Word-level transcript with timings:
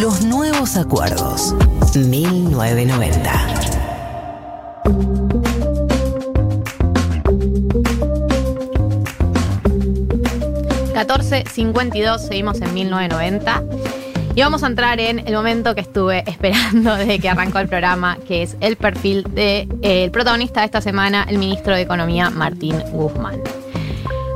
Los 0.00 0.24
nuevos 0.24 0.76
acuerdos. 0.76 1.54
1990. 1.94 3.30
14.52, 10.94 12.18
seguimos 12.18 12.60
en 12.62 12.72
1990. 12.72 13.62
Y 14.34 14.40
vamos 14.40 14.62
a 14.62 14.68
entrar 14.68 14.98
en 14.98 15.18
el 15.26 15.34
momento 15.34 15.74
que 15.74 15.82
estuve 15.82 16.24
esperando 16.30 16.94
desde 16.94 17.18
que 17.18 17.28
arrancó 17.28 17.58
el 17.58 17.68
programa, 17.68 18.16
que 18.26 18.42
es 18.42 18.56
el 18.60 18.76
perfil 18.76 19.24
del 19.24 19.34
de, 19.34 19.68
eh, 19.82 20.04
el 20.04 20.10
protagonista 20.10 20.60
de 20.60 20.66
esta 20.66 20.80
semana, 20.80 21.26
el 21.28 21.36
ministro 21.36 21.74
de 21.74 21.82
Economía, 21.82 22.30
Martín 22.30 22.80
Guzmán. 22.92 23.42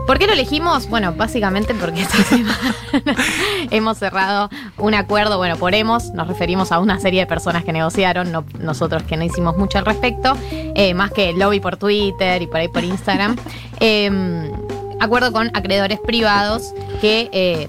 ¿Por 0.07 0.19
qué 0.19 0.27
lo 0.27 0.35
elegimos? 0.35 0.89
Bueno, 0.89 1.13
básicamente 1.13 1.75
porque 1.75 2.03
esta 2.03 2.23
semana 2.23 2.75
hemos 3.71 3.99
cerrado 3.99 4.49
un 4.79 4.95
acuerdo, 4.95 5.37
bueno, 5.37 5.57
por 5.57 5.75
hemos, 5.75 6.11
nos 6.13 6.29
referimos 6.29 6.71
a 6.73 6.79
una 6.79 7.01
serie 7.01 7.21
de 7.21 7.27
personas 7.27 7.65
que 7.65 7.73
negociaron, 7.73 8.31
no, 8.31 8.45
nosotros 8.61 9.03
que 9.03 9.17
no 9.17 9.25
hicimos 9.25 9.57
mucho 9.57 9.79
al 9.79 9.85
respecto, 9.85 10.37
eh, 10.51 10.95
más 10.95 11.11
que 11.11 11.33
lobby 11.33 11.61
por 11.61 11.77
Twitter 11.77 12.41
y 12.43 12.47
por 12.47 12.57
ahí 12.57 12.69
por 12.69 12.85
Instagram. 12.85 13.37
Eh, 13.79 14.11
acuerdo 15.01 15.33
con 15.33 15.49
acreedores 15.55 16.01
privados 16.01 16.73
que 17.03 17.29
eh, 17.33 17.69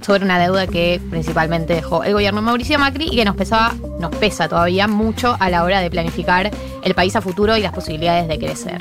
sobre 0.00 0.24
una 0.24 0.38
deuda 0.38 0.66
que 0.66 1.00
principalmente 1.10 1.74
dejó 1.74 2.04
el 2.04 2.12
gobierno 2.12 2.40
de 2.40 2.46
Mauricio 2.46 2.78
Macri 2.78 3.06
y 3.10 3.16
que 3.16 3.24
nos 3.24 3.36
pesaba, 3.36 3.74
nos 4.00 4.14
pesa 4.16 4.48
todavía 4.48 4.88
mucho 4.88 5.36
a 5.38 5.50
la 5.50 5.64
hora 5.64 5.80
de 5.80 5.90
planificar 5.90 6.50
el 6.82 6.94
país 6.94 7.14
a 7.16 7.20
futuro 7.20 7.56
y 7.56 7.60
las 7.60 7.72
posibilidades 7.72 8.28
de 8.28 8.38
crecer. 8.38 8.80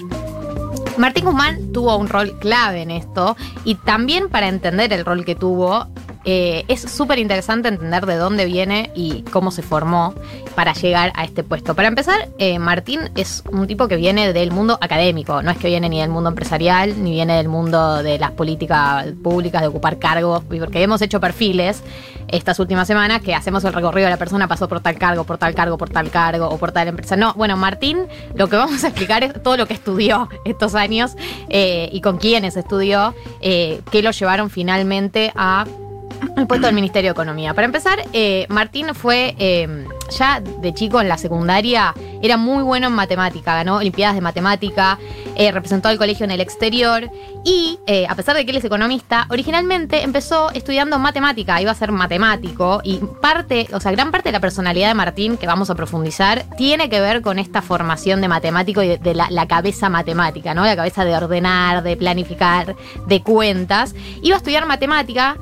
Martín 0.98 1.26
Guzmán 1.26 1.72
tuvo 1.74 1.98
un 1.98 2.08
rol 2.08 2.38
clave 2.40 2.84
en 2.84 2.92
esto 2.92 3.36
y 3.64 3.76
también 3.76 4.30
para 4.30 4.48
entender 4.48 4.94
el 4.94 5.06
rol 5.06 5.26
que 5.26 5.36
tuvo 5.36 5.88
eh, 6.26 6.64
es 6.70 6.82
súper 6.82 7.20
interesante 7.20 7.68
entender 7.68 8.06
de 8.06 8.16
dónde 8.16 8.46
viene 8.46 8.92
y 8.96 9.24
cómo 9.24 9.52
se 9.52 9.62
formó 9.62 10.14
para 10.56 10.74
llegar 10.74 11.12
a 11.16 11.26
este 11.26 11.44
puesto. 11.44 11.76
Para 11.76 11.90
empezar, 11.90 12.30
eh, 12.38 12.60
Martín 12.60 13.12
es 13.16 13.44
un 13.52 13.68
tipo 13.68 13.88
que 13.88 13.98
viene 13.98 14.32
del 14.32 14.52
mundo 14.52 14.78
académico, 14.80 15.42
no 15.42 15.52
es 15.52 15.58
que 15.58 15.68
viene 15.68 15.90
ni 15.90 16.00
del 16.00 16.10
mundo 16.10 16.30
empresarial, 16.30 17.04
ni 17.04 17.12
viene 17.12 17.36
del 17.36 17.50
mundo 17.50 18.02
de 18.02 18.20
las 18.20 18.32
políticas 18.32 19.06
públicas, 19.22 19.62
de 19.62 19.68
ocupar 19.68 20.00
cargos, 20.00 20.44
porque 20.44 20.82
hemos 20.82 21.02
hecho 21.02 21.20
perfiles 21.20 21.84
estas 22.30 22.58
últimas 22.60 22.88
semanas 22.88 23.22
que 23.22 23.36
hacemos 23.36 23.64
el 23.66 23.74
recorrido 23.74 24.06
de 24.06 24.12
la 24.12 24.18
persona, 24.18 24.48
pasó 24.48 24.70
por 24.70 24.80
tal 24.80 24.98
cargo, 24.98 25.26
por 25.26 25.38
tal 25.38 25.54
cargo, 25.54 25.78
por 25.78 25.90
tal 25.90 26.10
cargo 26.10 26.48
o 26.48 26.58
por 26.58 26.72
tal 26.72 26.88
empresa. 26.88 27.18
No, 27.18 27.34
bueno, 27.34 27.58
Martín, 27.58 28.08
lo 28.34 28.48
que 28.48 28.56
vamos 28.56 28.84
a 28.84 28.88
explicar 28.88 29.24
es 29.24 29.44
todo 29.44 29.58
lo 29.58 29.68
que 29.68 29.74
estudió 29.74 30.30
estos 30.46 30.74
años 30.76 31.16
eh, 31.50 31.90
y 31.92 32.02
con 32.02 32.18
quiénes 32.18 32.56
estudió, 32.56 33.14
que 33.42 34.02
lo 34.02 34.12
llevaron 34.12 34.50
finalmente 34.50 35.32
a 35.36 35.66
el 36.38 36.48
puesto 36.48 36.68
del 36.68 36.76
Ministerio 36.76 37.10
de 37.10 37.14
Economía. 37.14 37.54
Para 37.54 37.66
empezar, 37.66 38.00
eh, 38.14 38.46
Martín 38.50 38.94
fue 38.94 39.36
eh, 39.38 39.88
ya 40.18 40.40
de 40.40 40.74
chico 40.74 41.02
en 41.02 41.10
la 41.10 41.18
secundaria, 41.18 41.94
era 42.22 42.38
muy 42.38 42.64
bueno 42.64 42.88
en 42.88 42.94
matemática, 42.94 43.56
ganó 43.56 43.78
Olimpiadas 43.78 44.16
de 44.16 44.22
Matemática, 44.22 45.00
eh, 45.36 45.52
representó 45.52 45.90
al 45.90 45.98
colegio 45.98 46.24
en 46.26 46.32
el 46.32 46.42
exterior 46.42 47.10
y, 47.44 47.80
a 48.08 48.16
pesar 48.16 48.36
de 48.36 48.46
que 48.46 48.52
él 48.52 48.58
es 48.58 48.66
economista, 48.66 49.28
originalmente 49.30 50.04
empezó 50.04 50.52
estudiando 50.52 50.98
matemática, 51.00 51.62
iba 51.62 51.72
a 51.72 51.76
ser 51.76 51.92
matemático 51.92 52.80
y 52.84 53.00
parte, 53.22 53.68
o 53.74 53.80
sea, 53.80 53.92
gran 53.92 54.12
parte 54.12 54.30
de 54.30 54.34
la 54.34 54.40
personalidad 54.40 54.88
de 54.88 54.94
Martín, 54.94 55.38
que 55.38 55.48
vamos 55.48 55.70
a 55.70 55.76
profundizar, 55.76 56.46
tiene 56.56 56.90
que 56.90 57.02
ver 57.02 57.22
con 57.22 57.40
esta 57.40 57.62
formación 57.62 58.22
de 58.22 58.30
matemático 58.30 58.82
y 58.82 58.98
de, 58.98 59.14
la, 59.14 59.28
la 59.30 59.48
cabeza 59.48 59.90
matemática, 59.90 60.54
¿no? 60.54 60.64
La 60.64 60.76
cabeza 60.76 61.04
de 61.04 61.16
ordenar, 61.16 61.84
de 61.84 61.98
planificar, 61.98 62.76
de 63.08 63.22
cuentas. 63.22 63.94
Iba 64.22 64.36
a 64.36 64.38
estudiar 64.38 64.66
matemática. 64.66 65.38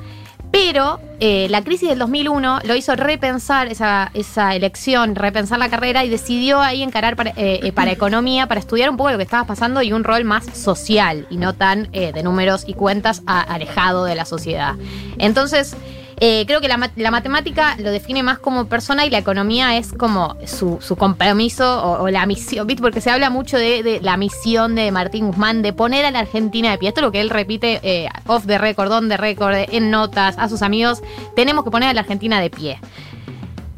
Pero 0.52 1.00
eh, 1.18 1.46
la 1.48 1.64
crisis 1.64 1.88
del 1.88 1.98
2001 1.98 2.60
lo 2.64 2.76
hizo 2.76 2.94
repensar 2.94 3.68
esa, 3.68 4.10
esa, 4.12 4.54
elección, 4.54 5.14
repensar 5.14 5.58
la 5.58 5.70
carrera 5.70 6.04
y 6.04 6.10
decidió 6.10 6.60
ahí 6.60 6.82
encarar 6.82 7.16
para, 7.16 7.30
eh, 7.30 7.60
eh, 7.62 7.72
economía, 7.90 8.46
para 8.46 8.60
estudiar 8.60 8.90
un 8.90 8.98
poco 8.98 9.10
lo 9.10 9.16
que 9.16 9.24
estaba 9.24 9.46
pasando 9.46 9.80
y 9.82 9.94
un 9.94 10.04
rol 10.04 10.24
más 10.24 10.44
social 10.56 11.26
y 11.30 11.38
no 11.38 11.54
tan 11.54 11.90
de 11.90 12.22
números 12.22 12.64
y 12.66 12.74
cuentas 12.74 13.22
alejado 13.26 14.04
de 14.04 14.14
la 14.14 14.26
sociedad. 14.26 14.76
Entonces, 15.18 15.74
eh, 16.20 16.44
creo 16.46 16.60
que 16.60 16.68
la, 16.68 17.10
matemática 17.10 17.76
lo 17.78 17.90
define 17.90 18.22
más 18.22 18.38
como 18.38 18.66
persona 18.66 19.06
y 19.06 19.10
la 19.10 19.18
economía 19.18 19.76
es 19.76 19.92
como 19.92 20.36
su, 20.46 20.78
compromiso 20.96 22.00
o, 22.00 22.08
la 22.08 22.26
misión. 22.26 22.66
Porque 22.80 23.00
se 23.00 23.10
habla 23.10 23.30
mucho 23.30 23.58
de, 23.58 24.00
la 24.02 24.16
misión 24.16 24.74
de 24.74 24.90
Martín 24.92 25.26
Guzmán 25.26 25.62
de 25.62 25.72
poner 25.72 26.04
a 26.04 26.10
la 26.10 26.20
Argentina 26.20 26.70
de 26.70 26.78
pie. 26.78 26.88
Esto 26.88 27.00
es 27.00 27.06
lo 27.06 27.12
que 27.12 27.20
él 27.20 27.30
repite 27.30 27.80
eh, 27.82 28.08
off 28.26 28.46
the 28.46 28.58
record, 28.58 28.90
on 28.92 29.08
the 29.08 29.16
record, 29.16 29.54
en 29.54 29.90
notas, 29.90 30.36
a 30.38 30.48
sus 30.48 30.62
amigos. 30.62 31.02
Tenemos 31.34 31.64
que 31.64 31.70
poner 31.70 31.88
a 31.88 31.94
la 31.94 32.00
Argentina 32.00 32.40
de 32.40 32.50
pie. 32.50 32.78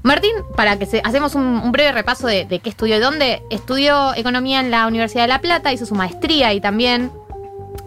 Martín, 0.04 0.32
para 0.54 0.78
que 0.78 0.84
se, 0.84 1.00
hacemos 1.02 1.34
un, 1.34 1.72
breve 1.72 1.92
repaso 1.92 2.26
de, 2.26 2.46
qué 2.46 2.68
estudió 2.68 2.96
y 2.96 3.00
dónde, 3.00 3.42
estudió 3.48 4.14
economía 4.14 4.60
en 4.60 4.70
la 4.70 4.86
Universidad 4.86 5.22
de 5.22 5.28
La 5.28 5.40
Plata, 5.40 5.72
hizo 5.72 5.86
su 5.86 5.94
maestría 5.94 6.52
y 6.52 6.60
también 6.60 7.10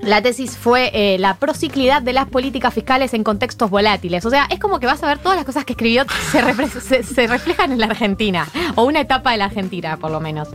la 0.02 0.22
tesis 0.22 0.58
fue 0.58 0.92
eh, 0.94 1.18
la 1.18 1.36
prociclidad 1.36 2.02
de 2.02 2.14
las 2.14 2.28
políticas 2.28 2.74
fiscales 2.74 3.14
en 3.14 3.24
contextos 3.24 3.70
volátiles. 3.70 4.26
O 4.26 4.30
sea, 4.30 4.48
es 4.50 4.60
como 4.60 4.80
que 4.80 4.86
vas 4.86 5.02
a 5.04 5.08
ver 5.08 5.18
todas 5.18 5.38
las 5.38 5.46
cosas 5.46 5.66
que 5.66 5.74
escribió 5.74 6.06
se, 6.32 7.28
reflejan 7.28 7.72
en 7.72 7.80
la 7.80 7.88
Argentina, 7.88 8.48
o 8.76 8.84
una 8.84 9.02
etapa 9.02 9.32
de 9.32 9.38
la 9.38 9.46
Argentina, 9.46 9.98
por 9.98 10.12
lo 10.12 10.20
menos. 10.20 10.50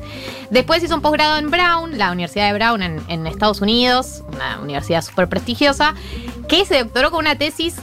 Después 0.51 0.83
hizo 0.83 0.95
un 0.95 1.03
posgrado 1.03 1.39
en 1.39 1.51
Brown, 1.51 1.99
la 1.99 2.13
Universidad 2.13 2.49
de 2.49 2.55
Brown 2.55 2.83
en, 2.83 3.27
Estados 3.27 3.61
Unidos, 3.61 4.23
una 4.33 4.61
universidad 4.61 5.03
súper 5.03 5.29
prestigiosa, 5.29 5.95
que 6.49 6.65
se 6.65 6.79
doctoró 6.79 7.11
con 7.11 7.21
una 7.21 7.37
tesis 7.37 7.77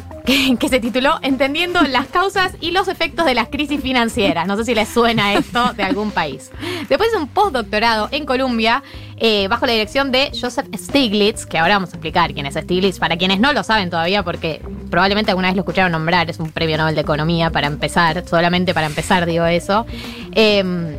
que, 0.60 0.70
se 0.70 0.80
tituló 0.80 1.18
Entendiendo 1.24 1.82
las 1.82 2.08
causas 2.08 2.54
y 2.62 2.72
los 2.72 2.88
efectos 2.88 3.26
de 3.26 3.34
las 3.34 3.50
crisis 3.50 3.82
financieras. 3.82 4.48
No 4.48 4.58
sé 4.58 4.66
si 4.66 4.76
les 4.76 4.88
suena 4.88 5.34
esto 5.34 5.74
de 5.74 5.84
algún 5.84 6.12
país. 6.12 6.52
Después 6.88 7.10
hizo 7.10 7.20
un 7.20 7.28
postdoctorado 7.28 8.10
en 8.12 8.26
Colombia 8.26 8.84
eh, 9.22 9.48
bajo 9.50 9.66
la 9.66 9.74
dirección 9.74 10.14
de 10.14 10.32
Joseph 10.40 10.68
Stiglitz, 10.74 11.46
que 11.46 11.58
ahora 11.58 11.76
vamos 11.76 11.90
a 11.90 11.94
explicar 11.94 12.34
quién 12.34 12.46
es 12.46 12.56
Stiglitz, 12.56 13.00
para 13.00 13.18
quienes 13.18 13.40
no 13.42 13.52
lo 13.52 13.64
saben 13.64 13.90
todavía, 13.90 14.24
porque 14.24 14.62
probablemente 14.90 15.32
alguna 15.32 15.50
vez 15.50 15.58
lo 15.58 15.64
escucharon 15.64 15.92
nombrar, 15.92 16.30
es 16.30 16.40
un 16.40 16.52
premio 16.52 16.78
Nobel 16.78 16.96
de 16.96 17.02
Economía 17.02 17.50
para 17.50 17.68
empezar, 17.68 18.26
solamente 18.26 18.74
para 18.74 18.88
empezar 18.88 19.26
digo 19.26 19.46
eso. 19.46 19.86
Em, 20.32 20.96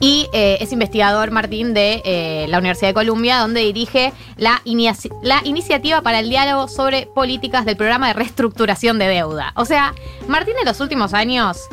y 0.00 0.28
eh, 0.32 0.58
es 0.60 0.72
investigador, 0.72 1.30
Martín, 1.30 1.74
de 1.74 2.00
eh, 2.04 2.46
la 2.48 2.58
Universidad 2.58 2.88
de 2.88 2.94
Columbia, 2.94 3.38
donde 3.38 3.60
dirige 3.60 4.14
la, 4.36 4.62
iniciativa 4.64 6.00
para 6.00 6.20
el 6.20 6.30
diálogo 6.30 6.68
sobre 6.68 7.06
políticas 7.14 7.66
del 7.66 7.76
programa 7.76 8.08
de 8.08 8.14
reestructuración 8.14 8.98
de 8.98 9.08
deuda. 9.08 9.52
O 9.56 9.66
sea, 9.66 9.94
Martín 10.26 10.54
en 10.58 10.66
los 10.66 10.80
últimos 10.80 11.12
años, 11.12 11.68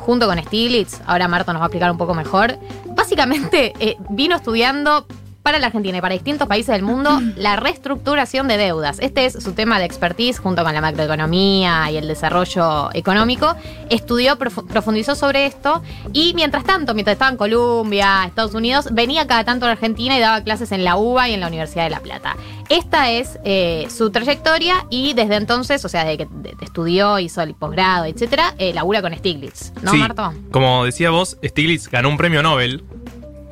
junto 0.00 0.26
con 0.26 0.42
Stiglitz, 0.42 1.00
ahora 1.06 1.28
Marto 1.28 1.52
nos 1.52 1.60
va 1.60 1.66
a 1.66 1.68
explicar 1.68 1.90
un 1.90 1.98
poco 1.98 2.14
mejor, 2.14 2.58
básicamente 3.00 3.72
vino 4.10 4.36
estudiando 4.36 5.06
para 5.42 5.58
la 5.58 5.66
Argentina 5.66 5.98
y 5.98 6.00
para 6.00 6.14
distintos 6.14 6.48
países 6.48 6.74
del 6.74 6.82
mundo 6.82 7.20
la 7.36 7.56
reestructuración 7.56 8.48
de 8.48 8.56
deudas. 8.56 8.98
Este 9.00 9.26
es 9.26 9.34
su 9.34 9.52
tema 9.52 9.78
de 9.78 9.84
expertise 9.84 10.38
junto 10.38 10.64
con 10.64 10.74
la 10.74 10.80
macroeconomía 10.80 11.90
y 11.90 11.96
el 11.96 12.08
desarrollo 12.08 12.90
económico. 12.94 13.54
Estudió, 13.88 14.36
profundizó 14.36 15.14
sobre 15.14 15.46
esto 15.46 15.82
y 16.12 16.34
mientras 16.34 16.64
tanto, 16.64 16.94
mientras 16.94 17.14
estaba 17.14 17.30
en 17.30 17.36
Colombia, 17.36 18.24
Estados 18.26 18.54
Unidos, 18.54 18.88
venía 18.92 19.26
cada 19.26 19.44
tanto 19.44 19.66
a 19.66 19.68
la 19.68 19.72
Argentina 19.72 20.16
y 20.16 20.20
daba 20.20 20.42
clases 20.42 20.72
en 20.72 20.84
la 20.84 20.96
UBA 20.96 21.30
y 21.30 21.34
en 21.34 21.40
la 21.40 21.48
Universidad 21.48 21.84
de 21.84 21.90
La 21.90 22.00
Plata. 22.00 22.36
Esta 22.68 23.10
es 23.10 23.38
eh, 23.44 23.88
su 23.90 24.10
trayectoria 24.10 24.86
y 24.90 25.14
desde 25.14 25.34
entonces, 25.36 25.84
o 25.84 25.88
sea, 25.88 26.04
desde 26.04 26.18
que 26.18 26.28
estudió, 26.60 27.18
hizo 27.18 27.42
el 27.42 27.54
posgrado, 27.54 28.04
etcétera, 28.04 28.54
eh, 28.58 28.72
labura 28.72 29.02
con 29.02 29.12
Stiglitz. 29.12 29.72
¿No, 29.82 29.94
Marto? 29.94 30.32
Como 30.52 30.84
decía 30.84 31.10
vos, 31.10 31.36
Stiglitz 31.44 31.88
ganó 31.88 32.08
un 32.08 32.16
premio 32.16 32.42
Nobel 32.42 32.84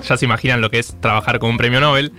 ya 0.07 0.17
se 0.17 0.25
imaginan 0.25 0.61
lo 0.61 0.71
que 0.71 0.79
es 0.79 0.97
trabajar 1.01 1.39
con 1.39 1.51
un 1.51 1.57
premio 1.57 1.81
Nobel. 1.81 2.13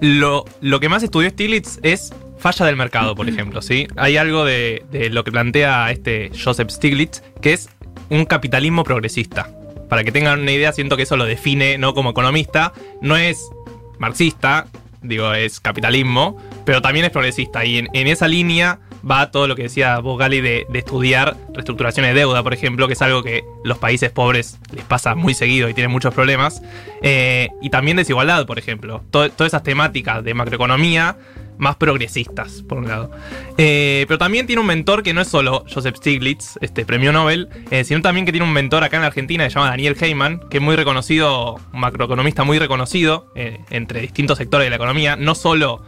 Lo, 0.00 0.44
lo 0.60 0.80
que 0.80 0.88
más 0.88 1.02
estudió 1.02 1.28
Stiglitz 1.30 1.78
es 1.82 2.12
falla 2.38 2.66
del 2.66 2.76
mercado, 2.76 3.14
por 3.14 3.28
ejemplo, 3.28 3.62
¿sí? 3.62 3.86
Hay 3.96 4.16
algo 4.16 4.44
de, 4.44 4.84
lo 5.12 5.24
que 5.24 5.30
plantea 5.30 5.90
este 5.90 6.30
Joseph 6.42 6.70
Stiglitz, 6.70 7.22
que 7.40 7.52
es 7.52 7.68
un 8.08 8.24
capitalismo 8.24 8.82
progresista. 8.82 9.50
Para 9.88 10.04
que 10.04 10.12
tengan 10.12 10.40
una 10.40 10.52
idea, 10.52 10.72
siento 10.72 10.96
que 10.96 11.02
eso 11.02 11.16
lo 11.16 11.24
define, 11.24 11.78
¿no? 11.78 11.94
Como 11.94 12.10
economista, 12.10 12.72
no 13.02 13.16
es 13.16 13.50
marxista, 13.98 14.66
digo, 15.02 15.34
es 15.34 15.60
capitalismo, 15.60 16.36
pero 16.64 16.80
también 16.80 17.04
es 17.04 17.10
progresista. 17.10 17.64
Y 17.64 17.78
en, 17.78 17.88
en 17.92 18.06
esa 18.06 18.28
línea 18.28 18.78
va 19.08 19.30
todo 19.30 19.48
lo 19.48 19.56
que 19.56 19.64
decía 19.64 19.98
vos, 19.98 20.18
Gali, 20.18 20.40
de, 20.40 20.66
estudiar 20.74 21.36
reestructuración 21.52 22.06
de 22.06 22.14
deuda, 22.14 22.42
por 22.42 22.54
ejemplo, 22.54 22.86
que 22.86 22.94
es 22.94 23.02
algo 23.02 23.22
que 23.22 23.44
los 23.64 23.78
países 23.78 24.10
pobres 24.10 24.58
les 24.74 24.84
pasa 24.84 25.14
muy 25.14 25.34
seguido 25.34 25.68
y 25.68 25.74
tienen 25.74 25.90
muchos 25.90 26.14
problemas. 26.14 26.62
Eh, 27.02 27.48
y 27.60 27.70
también 27.70 27.96
desigualdad, 27.96 28.46
por 28.46 28.58
ejemplo. 28.58 29.02
todas 29.10 29.32
esas 29.40 29.62
temáticas 29.62 30.22
de 30.24 30.34
macroeconomía 30.34 31.16
más 31.58 31.76
progresistas, 31.76 32.62
por 32.62 32.78
un 32.78 32.88
lado. 32.88 33.10
Eh, 33.58 34.06
pero 34.08 34.16
también 34.16 34.46
tiene 34.46 34.60
un 34.60 34.66
mentor 34.66 35.02
que 35.02 35.12
no 35.12 35.20
es 35.20 35.28
solo 35.28 35.64
Joseph 35.72 35.96
Stiglitz, 35.96 36.56
este 36.62 36.86
premio 36.86 37.12
Nobel, 37.12 37.50
eh, 37.70 37.84
sino 37.84 38.00
también 38.00 38.24
que 38.24 38.32
tiene 38.32 38.46
un 38.46 38.52
mentor 38.52 38.82
acá 38.82 38.96
en 38.96 39.02
Argentina 39.02 39.44
que 39.44 39.50
se 39.50 39.56
llama 39.56 39.68
Daniel 39.68 39.94
Heyman, 40.00 40.48
que 40.48 40.56
es 40.56 40.62
muy 40.62 40.74
reconocido, 40.74 41.56
un 41.72 41.80
macroeconomista 41.80 42.44
muy 42.44 42.58
reconocido 42.58 43.30
entre 43.34 44.00
distintos 44.00 44.38
sectores 44.38 44.64
de 44.64 44.70
la 44.70 44.76
economía, 44.76 45.16
no 45.16 45.34
solo 45.34 45.82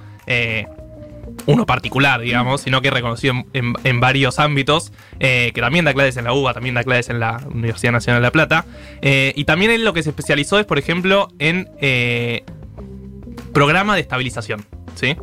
uno 1.47 1.67
particular, 1.67 2.21
digamos, 2.21 2.61
sino 2.63 2.81
que 2.83 2.91
reconocido 2.91 3.35
en, 3.35 3.47
en- 3.53 3.75
en 3.85 4.01
varios 4.01 4.39
ámbitos, 4.39 4.93
eh, 5.21 5.51
que 5.55 5.61
también 5.61 5.85
da 5.85 5.93
clases 5.95 6.17
en 6.17 6.25
la 6.25 6.33
UBA, 6.33 6.55
también 6.55 6.75
da 6.75 6.85
clases 6.85 7.11
en 7.11 7.21
la 7.21 7.41
Universidad 7.53 7.93
Nacional 7.93 8.21
de 8.23 8.27
La 8.27 8.33
Plata. 8.33 8.65
Eh, 9.01 9.33
y 9.37 9.45
también 9.45 9.71
él 9.71 9.85
lo 9.85 9.93
que 9.93 10.03
se 10.03 10.11
especializó 10.11 10.59
es, 10.59 10.67
por 10.67 10.79
ejemplo, 10.79 11.29
en 11.39 11.69
eh, 11.81 12.45
programa 13.53 13.95
de 13.95 14.01
estabilización. 14.03 14.65
¿sí? 14.95 15.17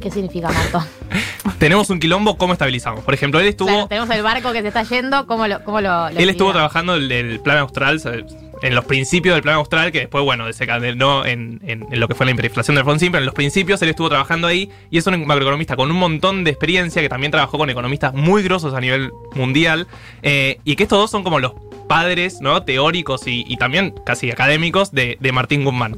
¿Qué 0.00 0.10
significa, 0.10 0.50
Marto? 0.50 0.84
Tenemos 1.58 1.88
un 1.90 1.98
quilombo, 2.00 2.36
¿cómo 2.36 2.52
estabilizamos? 2.52 3.02
Por 3.02 3.14
ejemplo, 3.14 3.40
él 3.40 3.46
estuvo... 3.48 3.68
Claro, 3.68 3.86
tenemos 3.88 4.10
el 4.10 4.22
barco 4.22 4.52
que 4.52 4.60
se 4.62 4.68
está 4.68 4.82
yendo, 4.82 5.26
¿cómo 5.26 5.46
lo, 5.46 5.64
cómo 5.64 5.80
lo, 5.80 6.10
lo 6.10 6.18
Él 6.18 6.28
estuvo 6.28 6.52
trabajando 6.52 6.94
el, 6.96 7.10
el 7.10 7.40
plan 7.40 7.58
austral, 7.58 7.98
¿sabes? 8.00 8.24
En 8.62 8.74
los 8.74 8.84
principios 8.84 9.34
del 9.34 9.42
plan 9.42 9.56
austral, 9.56 9.92
que 9.92 10.00
después, 10.00 10.24
bueno, 10.24 10.46
desencadenó 10.46 11.24
en, 11.26 11.60
en, 11.64 11.86
lo 11.90 12.08
que 12.08 12.14
fue 12.14 12.26
la 12.26 12.32
hiperinflación 12.32 12.74
del 12.74 12.82
Alfonsín, 12.82 13.12
pero 13.12 13.20
en 13.22 13.26
los 13.26 13.34
principios 13.34 13.80
él 13.82 13.88
estuvo 13.90 14.08
trabajando 14.08 14.46
ahí 14.46 14.70
y 14.90 14.98
es 14.98 15.06
un 15.06 15.26
macroeconomista 15.26 15.76
con 15.76 15.90
un 15.90 15.96
montón 15.98 16.44
de 16.44 16.50
experiencia, 16.50 17.02
que 17.02 17.08
también 17.08 17.30
trabajó 17.32 17.58
con 17.58 17.68
economistas 17.70 18.14
muy 18.14 18.42
grosos 18.42 18.74
a 18.74 18.80
nivel 18.80 19.10
mundial, 19.34 19.86
eh, 20.22 20.58
y 20.64 20.76
que 20.76 20.84
estos 20.84 20.98
dos 20.98 21.10
son 21.10 21.22
como 21.22 21.38
los 21.38 21.52
padres, 21.88 22.40
¿no? 22.40 22.62
Teóricos 22.62 23.22
y, 23.26 23.56
también 23.56 23.94
casi 24.04 24.30
académicos 24.30 24.92
de, 24.92 25.16
de 25.20 25.32
Martín 25.32 25.64
Guzmán. 25.64 25.96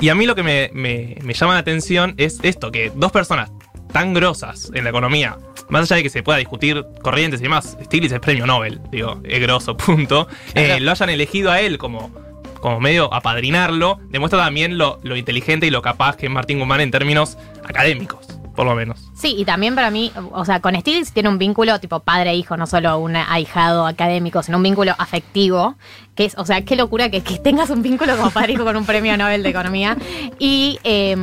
Y 0.00 0.08
a 0.08 0.14
mí 0.14 0.26
lo 0.26 0.34
que 0.34 0.42
me- 0.42 0.70
me 0.74 1.34
llama 1.34 1.54
la 1.54 1.60
atención 1.60 2.14
es 2.18 2.38
esto, 2.42 2.70
que 2.70 2.92
dos 2.94 3.10
personas 3.12 3.50
tan 3.94 4.12
grosas 4.12 4.72
en 4.74 4.82
la 4.82 4.90
economía, 4.90 5.38
más 5.68 5.82
allá 5.82 5.98
de 5.98 6.02
que 6.02 6.10
se 6.10 6.24
pueda 6.24 6.38
discutir 6.38 6.84
corrientes 7.00 7.38
y 7.38 7.44
demás, 7.44 7.78
Stiglitz 7.80 8.12
es 8.12 8.18
premio 8.18 8.44
Nobel, 8.44 8.80
digo, 8.90 9.20
es 9.22 9.40
grosso, 9.40 9.76
punto, 9.76 10.26
eh, 10.56 10.80
lo 10.80 10.90
hayan 10.90 11.10
elegido 11.10 11.52
a 11.52 11.60
él 11.60 11.78
como, 11.78 12.10
como 12.58 12.80
medio 12.80 13.14
apadrinarlo, 13.14 14.00
demuestra 14.08 14.40
también 14.40 14.78
lo, 14.78 14.98
lo 15.04 15.16
inteligente 15.16 15.68
y 15.68 15.70
lo 15.70 15.80
capaz 15.80 16.16
que 16.16 16.26
es 16.26 16.32
Martín 16.32 16.58
Guzmán 16.58 16.80
en 16.80 16.90
términos 16.90 17.38
académicos, 17.62 18.26
por 18.56 18.66
lo 18.66 18.74
menos. 18.74 19.12
Sí, 19.14 19.36
y 19.38 19.44
también 19.44 19.76
para 19.76 19.92
mí, 19.92 20.10
o 20.32 20.44
sea, 20.44 20.58
con 20.58 20.74
Stiglitz 20.74 21.12
tiene 21.12 21.28
un 21.28 21.38
vínculo 21.38 21.78
tipo 21.78 22.00
padre-hijo, 22.00 22.56
no 22.56 22.66
solo 22.66 22.98
un 22.98 23.14
ahijado 23.14 23.86
académico, 23.86 24.42
sino 24.42 24.56
un 24.56 24.64
vínculo 24.64 24.92
afectivo, 24.98 25.76
que 26.14 26.24
es, 26.26 26.34
o 26.38 26.44
sea, 26.46 26.62
qué 26.62 26.76
locura 26.76 27.08
que, 27.10 27.20
tengas 27.20 27.70
un 27.70 27.82
vínculo 27.82 28.16
como 28.16 28.30
padre-hijo 28.30 28.64
con 28.64 28.76
un 28.76 28.86
premio 28.86 29.16
Nobel 29.16 29.42
de 29.42 29.48
Economía. 29.48 29.96
Y 30.38 30.78
eh, 30.84 31.16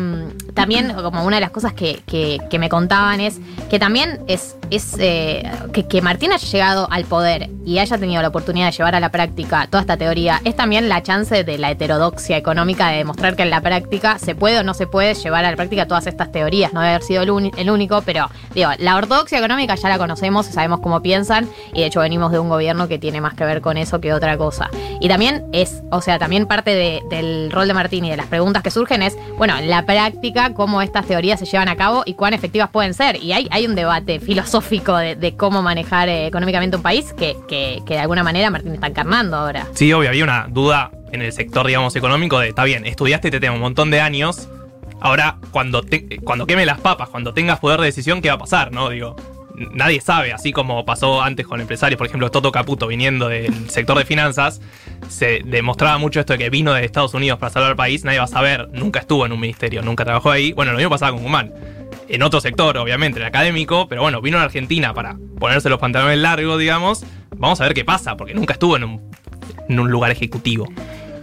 también, 0.54 0.94
como 0.94 1.24
una 1.26 1.38
de 1.38 1.42
las 1.42 1.52
cosas 1.52 1.74
que, 1.74 2.02
que- 2.06 2.40
me 2.60 2.70
contaban 2.70 3.22
es 3.22 3.40
que 3.72 3.80
también 3.80 4.20
es, 4.28 4.56
es 4.70 4.96
eh, 5.00 5.50
que, 5.74 5.88
que 5.88 6.02
Martín 6.04 6.32
haya 6.32 6.48
llegado 6.48 6.88
al 6.92 7.06
poder 7.06 7.50
y 7.66 7.80
haya 7.80 7.98
tenido 7.98 8.22
la 8.22 8.28
oportunidad 8.28 8.68
de 8.68 8.72
llevar 8.74 8.94
a 8.94 9.00
la 9.00 9.10
práctica 9.10 9.66
toda 9.68 9.82
esta 9.82 9.98
teoría, 9.98 10.40
es 10.44 10.56
también 10.56 10.88
la 10.90 11.02
chance 11.02 11.44
de 11.44 11.58
la 11.58 11.72
heterodoxia 11.72 12.38
económica 12.38 12.90
de 12.90 12.98
demostrar 12.98 13.36
que 13.36 13.42
en 13.42 13.50
la 13.50 13.62
práctica 13.62 14.20
se 14.20 14.36
puede 14.36 14.60
o 14.60 14.64
no 14.64 14.76
se 14.76 14.86
puede 14.86 15.16
llevar 15.16 15.44
a 15.46 15.50
la 15.50 15.56
práctica 15.58 15.88
todas 15.88 16.06
estas 16.06 16.32
teorías, 16.32 16.72
no 16.72 16.82
debe 16.82 16.94
haber 16.94 17.04
sido 17.04 17.24
el, 17.24 17.32
uni- 17.32 17.52
el 17.58 17.72
único, 17.72 18.04
pero 18.04 18.30
digo, 18.54 18.70
la 18.78 18.96
ortodoxia 18.98 19.40
económica 19.40 19.74
ya 19.74 19.90
la 19.90 19.98
conocemos, 19.98 20.46
sabemos 20.46 20.82
cómo 20.82 21.02
piensan 21.02 21.50
y 21.74 21.80
de 21.80 21.88
hecho 21.88 22.02
venimos 22.02 22.32
de 22.32 22.38
un 22.38 22.50
gobierno 22.50 22.88
que 22.88 23.00
tiene 23.00 23.22
más 23.22 23.34
que 23.34 23.46
ver 23.46 23.62
con 23.62 23.78
eso 23.78 24.00
que 24.02 24.14
otra 24.14 24.38
cosa. 24.38 24.70
Y 25.00 25.08
también 25.08 25.46
es, 25.54 25.82
o 25.92 26.02
sea, 26.02 26.20
también 26.20 26.46
parte 26.46 26.74
de- 26.76 27.02
del 27.10 27.52
rol 27.52 27.68
de 27.68 27.74
Martín 27.74 28.06
y 28.06 28.10
de 28.10 28.18
las 28.18 28.28
preguntas 28.28 28.62
que 28.64 28.72
surgen 28.72 29.02
es, 29.02 29.18
bueno, 29.38 29.58
en 29.58 29.70
la 29.70 29.86
práctica, 29.86 30.54
cómo 30.54 30.82
estas 30.82 31.06
teorías 31.08 31.40
se 31.40 31.46
llevan 31.46 31.70
a 31.70 31.76
cabo 31.76 32.04
y 32.06 32.14
cuán 32.14 32.34
efectivas 32.34 32.70
pueden 32.70 32.94
ser. 32.94 33.22
Y 33.22 33.34
hay, 33.34 33.48
hay 33.52 33.66
un 33.66 33.76
debate 33.76 34.20
filosófico 34.20 34.96
de, 34.98 35.36
cómo 35.38 35.62
manejar 35.62 36.10
eh, 36.10 36.28
económicamente 36.28 36.76
un 36.78 36.84
país 36.84 37.14
que, 37.14 37.36
que- 37.48 37.82
de 37.86 38.00
alguna 38.00 38.24
manera 38.24 38.50
Martín 38.50 38.74
está 38.74 38.88
encarnando 38.88 39.38
ahora. 39.38 39.68
Sí, 39.74 39.92
obvio, 39.94 40.10
había 40.10 40.24
una 40.24 40.48
duda 40.50 40.92
en 41.12 41.22
el 41.22 41.32
sector, 41.34 41.68
digamos, 41.68 41.96
económico 41.96 42.40
de, 42.40 42.50
está 42.50 42.64
bien, 42.64 42.86
estudiaste 42.86 43.28
y 43.28 43.32
te 43.32 43.40
tengo 43.40 43.56
un 43.56 43.62
montón 43.62 43.92
de 43.92 44.00
años, 44.00 44.48
ahora 45.02 45.38
cuando, 45.52 45.82
te- 45.82 46.20
cuando 46.24 46.46
queme 46.48 46.66
las 46.66 46.80
papas, 46.80 47.10
cuando 47.10 47.34
tengas 47.34 47.60
poder 47.60 47.80
de 47.80 47.88
decisión, 47.88 48.22
¿qué 48.22 48.30
va 48.30 48.36
a 48.36 48.40
pasar? 48.40 48.72
¿No? 48.72 48.90
Digo, 48.90 49.16
nadie 49.74 50.02
sabe, 50.02 50.34
así 50.34 50.52
como 50.52 50.86
pasó 50.86 51.22
antes 51.22 51.46
con 51.48 51.62
empresarios, 51.62 51.98
por 51.98 52.08
ejemplo, 52.08 52.32
Toto 52.32 52.52
Caputo 52.52 52.88
viniendo 52.88 53.28
del 53.30 53.70
sector 53.70 53.98
de 53.98 54.06
finanzas, 54.06 54.62
se 55.10 55.42
demostraba 55.46 55.98
mucho 55.98 56.20
esto 56.20 56.34
de 56.34 56.40
que 56.40 56.50
vino 56.50 56.74
de 56.74 56.86
Estados 56.86 57.14
Unidos 57.14 57.40
para 57.40 57.52
salvar 57.52 57.72
al 57.72 57.78
país, 57.78 58.04
nadie 58.04 58.20
va 58.20 58.26
a 58.26 58.28
saber, 58.28 58.70
nunca 58.74 59.00
estuvo 59.00 59.26
en 59.26 59.32
un 59.32 59.40
ministerio, 59.40 59.82
nunca 59.82 60.04
trabajó 60.04 60.32
ahí, 60.32 60.54
bueno, 60.54 60.72
lo 60.72 60.78
mismo 60.78 60.90
pasaba 60.90 61.12
con 61.14 61.24
Guzmán. 61.24 61.54
En 62.08 62.24
otro 62.24 62.42
sector, 62.42 62.78
obviamente, 62.78 63.20
el 63.20 63.26
académico, 63.26 63.88
pero 63.88 64.02
bueno, 64.02 64.22
vino 64.22 64.38
a 64.38 64.44
Argentina 64.44 64.94
para 64.94 65.16
ponerse 65.40 65.70
los 65.70 65.80
pantalones 65.80 66.18
largos, 66.18 66.60
digamos. 66.60 67.06
Vamos 67.38 67.62
a 67.62 67.64
ver 67.64 67.74
qué 67.74 67.86
pasa, 67.86 68.18
porque 68.18 68.34
nunca 68.34 68.54
estuvo 68.54 68.76
en 68.76 68.84
un, 68.84 69.12
en 69.70 69.80
un 69.80 69.90
lugar 69.90 70.12
ejecutivo. 70.12 70.68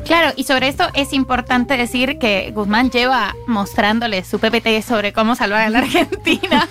Claro, 0.05 0.33
y 0.37 0.45
sobre 0.45 0.69
esto 0.69 0.89
es 0.95 1.13
importante 1.13 1.77
decir 1.77 2.19
que 2.19 2.51
Guzmán 2.53 2.91
lleva 2.91 3.35
mostrándole 3.47 4.25
su 4.25 4.39
PPT 4.39 4.83
sobre 4.83 5.13
cómo 5.13 5.35
salvar 5.35 5.63
a 5.63 5.71
la 5.71 5.79
Argentina 5.81 6.67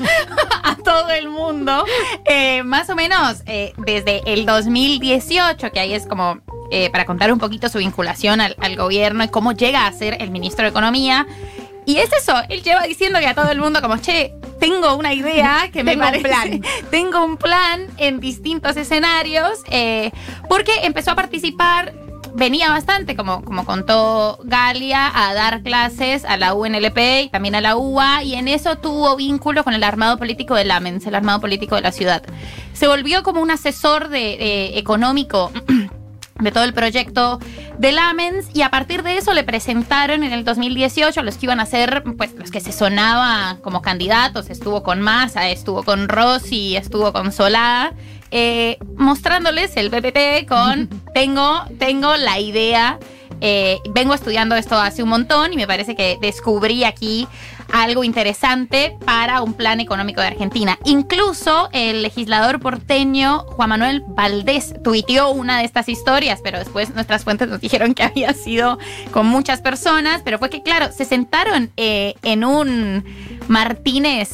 todo 0.87 1.09
el 1.09 1.27
mundo, 1.27 1.83
eh, 2.23 2.63
más 2.63 2.89
o 2.89 2.95
menos 2.95 3.43
eh, 3.45 3.73
desde 3.75 4.21
el 4.25 4.45
2018, 4.45 5.69
que 5.73 5.79
ahí 5.81 5.93
es 5.93 6.07
como 6.07 6.39
eh, 6.71 6.89
para 6.91 7.03
contar 7.03 7.33
un 7.33 7.39
poquito 7.39 7.67
su 7.67 7.79
vinculación 7.79 8.39
al, 8.39 8.55
al 8.57 8.77
gobierno 8.77 9.21
y 9.25 9.27
cómo 9.27 9.51
llega 9.51 9.85
a 9.85 9.91
ser 9.91 10.15
el 10.21 10.31
ministro 10.31 10.63
de 10.63 10.69
Economía. 10.69 11.27
Y 11.85 11.97
es 11.97 12.09
eso, 12.13 12.33
él 12.47 12.63
lleva 12.63 12.83
diciendo 12.83 13.19
que 13.19 13.27
a 13.27 13.35
todo 13.35 13.51
el 13.51 13.59
mundo 13.59 13.81
como, 13.81 13.97
che, 13.97 14.33
tengo 14.61 14.95
una 14.95 15.13
idea 15.13 15.69
que 15.73 15.83
me 15.83 15.91
Tengo 15.91 16.05
un 16.05 16.11
parece... 16.11 16.27
plan. 16.27 16.61
Tengo 16.89 17.25
un 17.25 17.35
plan 17.35 17.87
en 17.97 18.21
distintos 18.21 18.77
escenarios, 18.77 19.63
eh, 19.69 20.11
porque 20.47 20.71
empezó 20.83 21.11
a 21.11 21.15
participar 21.15 21.93
venía 22.37 22.69
bastante, 22.69 23.15
como, 23.15 23.43
como 23.43 23.65
contó 23.65 24.39
Galia, 24.43 25.11
a 25.13 25.33
dar 25.33 25.63
clases 25.63 26.23
a 26.23 26.37
la 26.37 26.53
UNLP 26.53 27.23
y 27.23 27.29
también 27.29 27.55
a 27.55 27.61
la 27.61 27.75
UA, 27.75 28.23
y 28.23 28.35
en 28.35 28.47
eso 28.47 28.77
tuvo 28.77 29.15
vínculo 29.15 29.63
con 29.63 29.73
el 29.73 29.83
armado 29.83 30.17
político 30.17 30.55
de 30.55 30.63
Lamens, 30.63 31.05
el 31.07 31.15
armado 31.15 31.41
político 31.41 31.75
de 31.75 31.81
la 31.81 31.91
ciudad. 31.91 32.21
Se 32.73 32.87
volvió 32.87 33.23
como 33.23 33.41
un 33.41 33.49
asesor 33.49 34.09
de, 34.09 34.33
eh, 34.33 34.77
económico 34.77 35.51
de 36.39 36.51
todo 36.51 36.63
el 36.63 36.73
proyecto 36.73 37.39
de 37.79 37.91
Lamens 37.91 38.49
y 38.53 38.61
a 38.61 38.69
partir 38.69 39.01
de 39.01 39.17
eso 39.17 39.33
le 39.33 39.43
presentaron 39.43 40.23
en 40.23 40.31
el 40.31 40.43
2018 40.43 41.19
a 41.19 41.23
los 41.23 41.37
que 41.37 41.47
iban 41.47 41.59
a 41.59 41.65
ser, 41.65 42.03
pues 42.17 42.35
los 42.35 42.51
que 42.51 42.59
se 42.59 42.71
sonaba 42.71 43.57
como 43.63 43.81
candidatos, 43.81 44.51
estuvo 44.51 44.83
con 44.83 45.01
Massa, 45.01 45.49
estuvo 45.49 45.81
con 45.81 46.07
Rossi, 46.07 46.75
estuvo 46.75 47.11
con 47.13 47.31
Solá, 47.31 47.93
eh, 48.31 48.77
mostrándoles 48.95 49.75
el 49.77 49.89
PPT 49.89 50.47
con 50.47 50.89
tengo, 51.13 51.63
tengo 51.79 52.15
la 52.17 52.39
idea, 52.39 52.99
eh, 53.41 53.79
vengo 53.91 54.13
estudiando 54.13 54.55
esto 54.55 54.75
hace 54.77 55.03
un 55.03 55.09
montón 55.09 55.53
y 55.53 55.55
me 55.55 55.67
parece 55.67 55.95
que 55.95 56.17
descubrí 56.21 56.83
aquí 56.83 57.27
algo 57.71 58.03
interesante 58.03 58.97
para 59.05 59.41
un 59.41 59.53
plan 59.53 59.79
económico 59.79 60.21
de 60.21 60.27
Argentina. 60.27 60.79
Incluso 60.85 61.69
el 61.73 62.01
legislador 62.01 62.59
porteño 62.59 63.39
Juan 63.49 63.69
Manuel 63.69 64.03
Valdés 64.07 64.73
tuiteó 64.83 65.29
una 65.31 65.59
de 65.59 65.65
estas 65.65 65.89
historias, 65.89 66.39
pero 66.43 66.59
después 66.59 66.93
nuestras 66.95 67.23
fuentes 67.23 67.47
nos 67.47 67.61
dijeron 67.67 67.93
que 67.93 68.03
había 68.03 68.33
sido 68.33 68.79
con 69.11 69.27
muchas 69.27 69.61
personas, 69.61 70.21
pero 70.23 70.39
fue 70.39 70.49
que, 70.49 70.63
claro, 70.63 70.91
se 70.91 71.05
sentaron 71.05 71.71
eh, 71.77 72.15
en 72.23 72.43
un 72.43 73.03
Martínez 73.47 74.29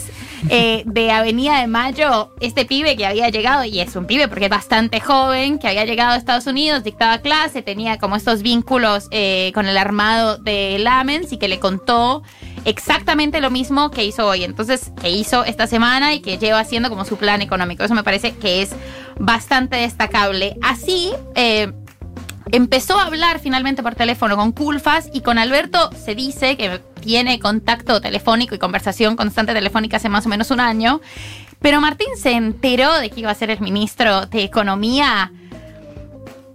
eh, 0.50 0.84
de 0.86 1.12
Avenida 1.12 1.60
de 1.60 1.68
Mayo, 1.68 2.34
este 2.40 2.66
pibe 2.66 2.96
que 2.96 3.06
había 3.06 3.30
llegado, 3.30 3.64
y 3.64 3.80
es 3.80 3.96
un 3.96 4.06
pibe 4.06 4.28
porque 4.28 4.46
es 4.46 4.52
bastante 4.52 5.00
joven, 5.00 5.60
que 5.60 5.68
había 5.68 5.86
llegado 5.86 6.12
a 6.12 6.18
Estados 6.18 6.48
Unidos, 6.48 6.84
dictaba 6.84 7.20
clase, 7.20 7.62
tenía 7.62 7.98
como 7.98 8.16
estos 8.16 8.42
vínculos 8.42 9.08
eh, 9.12 9.52
con 9.54 9.68
el 9.68 9.78
armado 9.78 10.38
de 10.38 10.78
Lamens 10.80 11.32
y 11.32 11.38
que 11.38 11.48
le 11.48 11.60
contó 11.60 12.24
exactamente 12.66 13.42
lo 13.42 13.52
mismo 13.52 13.92
que 13.92 14.06
hizo 14.06 14.28
hoy. 14.28 14.44
Entonces, 14.44 14.92
que 15.02 15.10
hizo 15.10 15.44
esta 15.46 15.68
semana 15.68 16.14
y 16.14 16.22
que 16.22 16.38
lleva 16.38 16.60
haciendo 16.60 16.90
como 16.90 17.06
su 17.06 17.18
plan 17.18 17.42
económico. 17.42 17.84
Eso 17.84 17.94
me 17.94 18.04
parece 18.04 18.34
que 18.34 18.62
es 18.62 18.76
bastante 19.20 19.78
destacable. 19.78 20.58
Así, 20.62 21.12
eh, 21.36 21.72
empezó 22.52 23.00
a 23.00 23.06
hablar 23.06 23.40
finalmente 23.40 23.84
por 23.84 23.96
teléfono 23.96 24.36
con 24.36 24.52
Culfas 24.52 25.10
y 25.14 25.22
con 25.22 25.38
Alberto 25.38 25.90
se 25.94 26.16
dice 26.16 26.58
que 26.58 26.80
tiene 27.02 27.40
contacto 27.40 28.02
telefónico 28.02 28.56
y 28.56 28.60
conversación 28.60 29.16
constante 29.16 29.54
telefónica 29.54 29.98
hace 29.98 30.10
más 30.10 30.26
o 30.26 30.30
menos 30.30 30.52
un 30.52 30.60
año. 30.60 31.02
Pero 31.60 31.80
Martín 31.80 32.10
se 32.18 32.32
enteró 32.32 32.94
de 33.00 33.10
que 33.10 33.22
iba 33.22 33.32
a 33.32 33.36
ser 33.36 33.50
el 33.50 33.62
ministro 33.62 34.26
de 34.26 34.44
Economía 34.44 35.32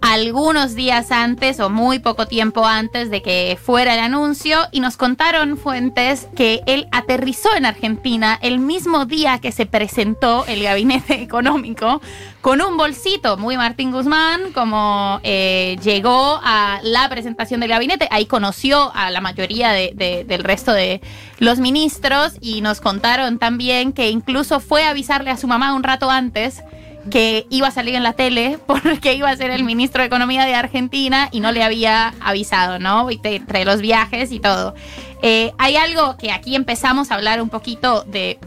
algunos 0.01 0.75
días 0.75 1.11
antes 1.11 1.59
o 1.59 1.69
muy 1.69 1.99
poco 1.99 2.25
tiempo 2.25 2.65
antes 2.65 3.09
de 3.11 3.21
que 3.21 3.57
fuera 3.61 3.93
el 3.93 3.99
anuncio 3.99 4.59
y 4.71 4.79
nos 4.79 4.95
contaron 4.97 5.57
fuentes 5.57 6.27
que 6.35 6.61
él 6.67 6.87
aterrizó 6.91 7.49
en 7.55 7.65
Argentina 7.65 8.39
el 8.41 8.59
mismo 8.59 9.05
día 9.05 9.39
que 9.39 9.51
se 9.51 9.65
presentó 9.65 10.45
el 10.47 10.63
gabinete 10.63 11.15
económico 11.21 12.01
con 12.41 12.61
un 12.61 12.77
bolsito 12.77 13.35
muy 13.37 13.57
Martín 13.57 13.91
Guzmán 13.91 14.53
como 14.53 15.19
eh, 15.23 15.77
llegó 15.83 16.39
a 16.43 16.79
la 16.83 17.09
presentación 17.09 17.59
del 17.59 17.69
gabinete. 17.69 18.07
Ahí 18.11 18.25
conoció 18.25 18.91
a 18.95 19.11
la 19.11 19.19
mayoría 19.19 19.71
de- 19.71 19.91
de- 19.95 20.23
del 20.23 20.43
resto 20.45 20.71
de 20.71 21.01
los 21.39 21.59
ministros 21.59 22.33
y 22.39 22.61
nos 22.61 22.79
contaron 22.79 23.37
también 23.37 23.91
que 23.91 24.09
incluso 24.09 24.61
fue 24.61 24.83
a 24.85 24.91
avisarle 24.91 25.29
a 25.31 25.37
su 25.37 25.47
mamá 25.47 25.73
un 25.73 25.83
rato 25.83 26.09
antes 26.09 26.63
que 27.09 27.45
iba 27.49 27.67
a 27.67 27.71
salir 27.71 27.95
en 27.95 28.03
la 28.03 28.13
tele 28.13 28.59
porque 28.67 29.13
iba 29.13 29.29
a 29.29 29.35
ser 29.35 29.51
el 29.51 29.63
ministro 29.63 30.01
de 30.01 30.07
Economía 30.07 30.45
de 30.45 30.55
Argentina 30.55 31.29
y 31.31 31.39
no 31.39 31.51
le 31.51 31.63
había 31.63 32.13
avisado, 32.19 32.79
¿no? 32.79 33.09
Y 33.11 33.19
entre 33.23 33.65
los 33.65 33.81
viajes 33.81 34.31
y 34.31 34.39
todo. 34.39 34.75
Eh, 35.21 35.51
hay 35.57 35.75
algo 35.75 36.17
que 36.17 36.31
aquí 36.31 36.55
empezamos 36.55 37.11
a 37.11 37.15
hablar 37.15 37.41
un 37.41 37.49
poquito 37.49 38.03
de 38.03 38.39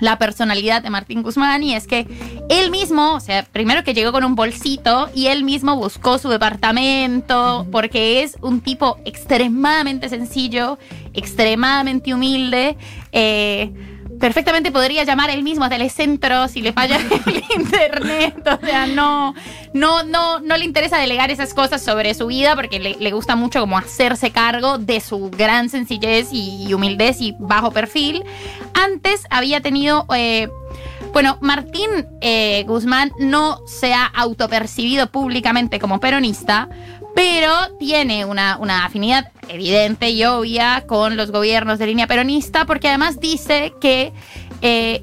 la 0.00 0.18
personalidad 0.18 0.82
de 0.82 0.90
Martín 0.90 1.22
Guzmán 1.22 1.62
y 1.62 1.74
es 1.74 1.86
que 1.86 2.06
él 2.50 2.70
mismo, 2.70 3.14
o 3.14 3.20
sea, 3.20 3.44
primero 3.44 3.82
que 3.82 3.94
llegó 3.94 4.12
con 4.12 4.24
un 4.24 4.34
bolsito 4.34 5.08
y 5.14 5.28
él 5.28 5.42
mismo 5.42 5.76
buscó 5.76 6.18
su 6.18 6.28
departamento 6.28 7.66
porque 7.72 8.22
es 8.22 8.36
un 8.42 8.60
tipo 8.60 8.98
extremadamente 9.04 10.08
sencillo, 10.08 10.78
extremadamente 11.14 12.12
humilde. 12.12 12.76
eh, 13.12 13.72
perfectamente 14.20 14.70
podría 14.72 15.04
llamar 15.04 15.30
él 15.30 15.42
mismo 15.42 15.64
a 15.64 15.68
Telecentro 15.68 16.48
si 16.48 16.62
le 16.62 16.72
falla 16.72 16.98
el 17.26 17.44
internet. 17.56 18.46
O 18.46 18.64
sea, 18.64 18.86
no, 18.86 19.34
no, 19.72 20.02
no, 20.02 20.40
no 20.40 20.56
le 20.56 20.64
interesa 20.64 20.98
delegar 20.98 21.30
esas 21.30 21.54
cosas 21.54 21.82
sobre 21.82 22.14
su 22.14 22.26
vida 22.26 22.54
porque 22.54 22.78
le, 22.78 23.10
gusta 23.10 23.36
mucho 23.36 23.60
como 23.60 23.78
hacerse 23.78 24.30
cargo 24.30 24.78
de 24.78 25.00
su 25.00 25.30
gran 25.30 25.68
sencillez 25.68 26.28
y, 26.32 26.66
y 26.68 26.74
humildez 26.74 27.20
y 27.20 27.34
bajo 27.38 27.70
perfil. 27.70 28.24
Antes 28.74 29.24
había 29.30 29.60
tenido. 29.60 30.06
eh, 30.14 30.48
bueno, 31.12 31.38
Martín 31.40 31.88
eh, 32.20 32.64
Guzmán 32.66 33.10
no 33.18 33.60
se 33.66 33.94
ha 33.94 34.04
autopercibido 34.04 35.06
públicamente 35.06 35.78
como 35.78 35.98
peronista, 35.98 36.68
pero 37.16 37.50
tiene 37.78 38.26
una, 38.26 38.58
una 38.58 38.84
afinidad 38.84 39.32
evidente 39.48 40.10
y 40.10 40.22
obvia 40.26 40.84
con 40.86 41.16
los 41.16 41.30
gobiernos 41.30 41.78
de 41.78 41.86
línea 41.86 42.06
peronista, 42.06 42.66
porque 42.66 42.88
además 42.88 43.18
dice 43.20 43.72
que 43.80 44.12
eh, 44.60 45.02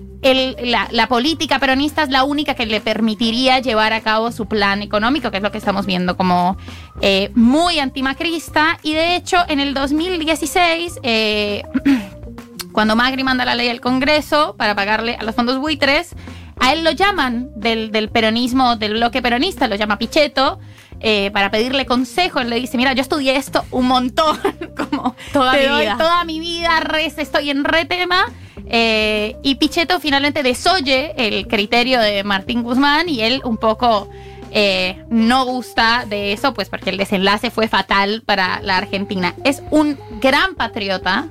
la, 0.91 1.07
política 1.07 1.57
peronista 1.57 2.03
es 2.03 2.09
la 2.09 2.23
única 2.23 2.53
que 2.53 2.67
le 2.67 2.81
permitiría 2.81 3.59
llevar 3.59 3.93
a 3.93 4.01
cabo 4.01 4.31
su 4.31 4.45
plan 4.45 4.83
económico, 4.83 5.31
que 5.31 5.37
es 5.37 5.43
lo 5.43 5.51
que 5.51 5.57
estamos 5.57 5.87
viendo 5.87 6.15
como 6.15 6.55
eh, 7.01 7.31
muy 7.33 7.79
antimacrista. 7.79 8.77
Y 8.83 8.93
de 8.93 9.15
hecho, 9.15 9.37
en 9.49 9.59
el 9.59 9.73
2016, 9.73 10.99
eh, 11.01 11.63
cuando 12.73 12.95
Macri 12.95 13.23
manda 13.23 13.43
la 13.43 13.55
ley 13.55 13.69
al 13.69 13.81
Congreso 13.81 14.55
para 14.55 14.75
pagarle 14.75 15.15
a 15.15 15.23
los 15.23 15.33
fondos 15.33 15.57
buitres, 15.57 16.15
a 16.59 16.73
él 16.73 16.83
lo 16.83 16.91
llaman 16.91 17.49
del, 17.55 17.91
del 17.91 18.09
peronismo, 18.09 18.75
del 18.75 18.93
bloque 18.93 19.23
peronista, 19.23 19.67
lo 19.67 19.75
llama 19.75 19.97
Pichetto, 19.97 20.59
eh, 21.03 21.29
para 21.31 21.51
pedirle 21.51 21.85
consejo. 21.85 22.39
Él 22.39 22.49
le 22.49 22.55
dice, 22.59 22.77
mira, 22.77 22.93
yo 22.93 23.01
estudié 23.01 23.35
esto 23.35 23.63
un 23.71 23.87
montón, 23.87 24.39
como 24.77 25.15
Toda 25.31 25.51
te 25.51 25.59
mi 25.59 25.65
doy 25.67 25.81
vida. 25.81 25.97
toda 25.97 26.23
mi 26.25 26.39
vida, 26.39 26.79
res, 26.79 27.17
estoy 27.19 27.49
en 27.51 27.63
re 27.63 27.85
tema. 27.85 28.25
Eh, 28.65 29.35
y 29.43 29.55
Pichetto 29.55 29.99
finalmente 29.99 30.41
desoye 30.41 31.13
el 31.17 31.47
criterio 31.47 31.99
de 31.99 32.23
Martín 32.23 32.63
Guzmán 32.63 33.09
y 33.09 33.21
él 33.21 33.41
un 33.43 33.57
poco 33.57 34.09
eh, 34.51 35.03
no 35.09 35.45
gusta 35.45 36.05
de 36.07 36.31
eso, 36.31 36.53
pues 36.53 36.69
porque 36.69 36.91
el 36.91 36.97
desenlace 36.97 37.49
fue 37.51 37.67
fatal 37.67 38.21
para 38.25 38.61
la 38.61 38.77
Argentina. 38.77 39.33
Es 39.43 39.61
un 39.71 39.97
gran 40.21 40.55
patriota. 40.55 41.27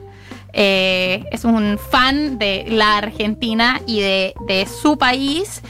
eh, 0.52 1.24
es 1.30 1.44
un 1.46 1.78
fan 1.90 2.38
de 2.38 2.66
la 2.68 2.98
Argentina 2.98 3.80
y 3.86 4.00
de, 4.00 4.34
de 4.46 4.66
su 4.66 4.98
país. 4.98 5.62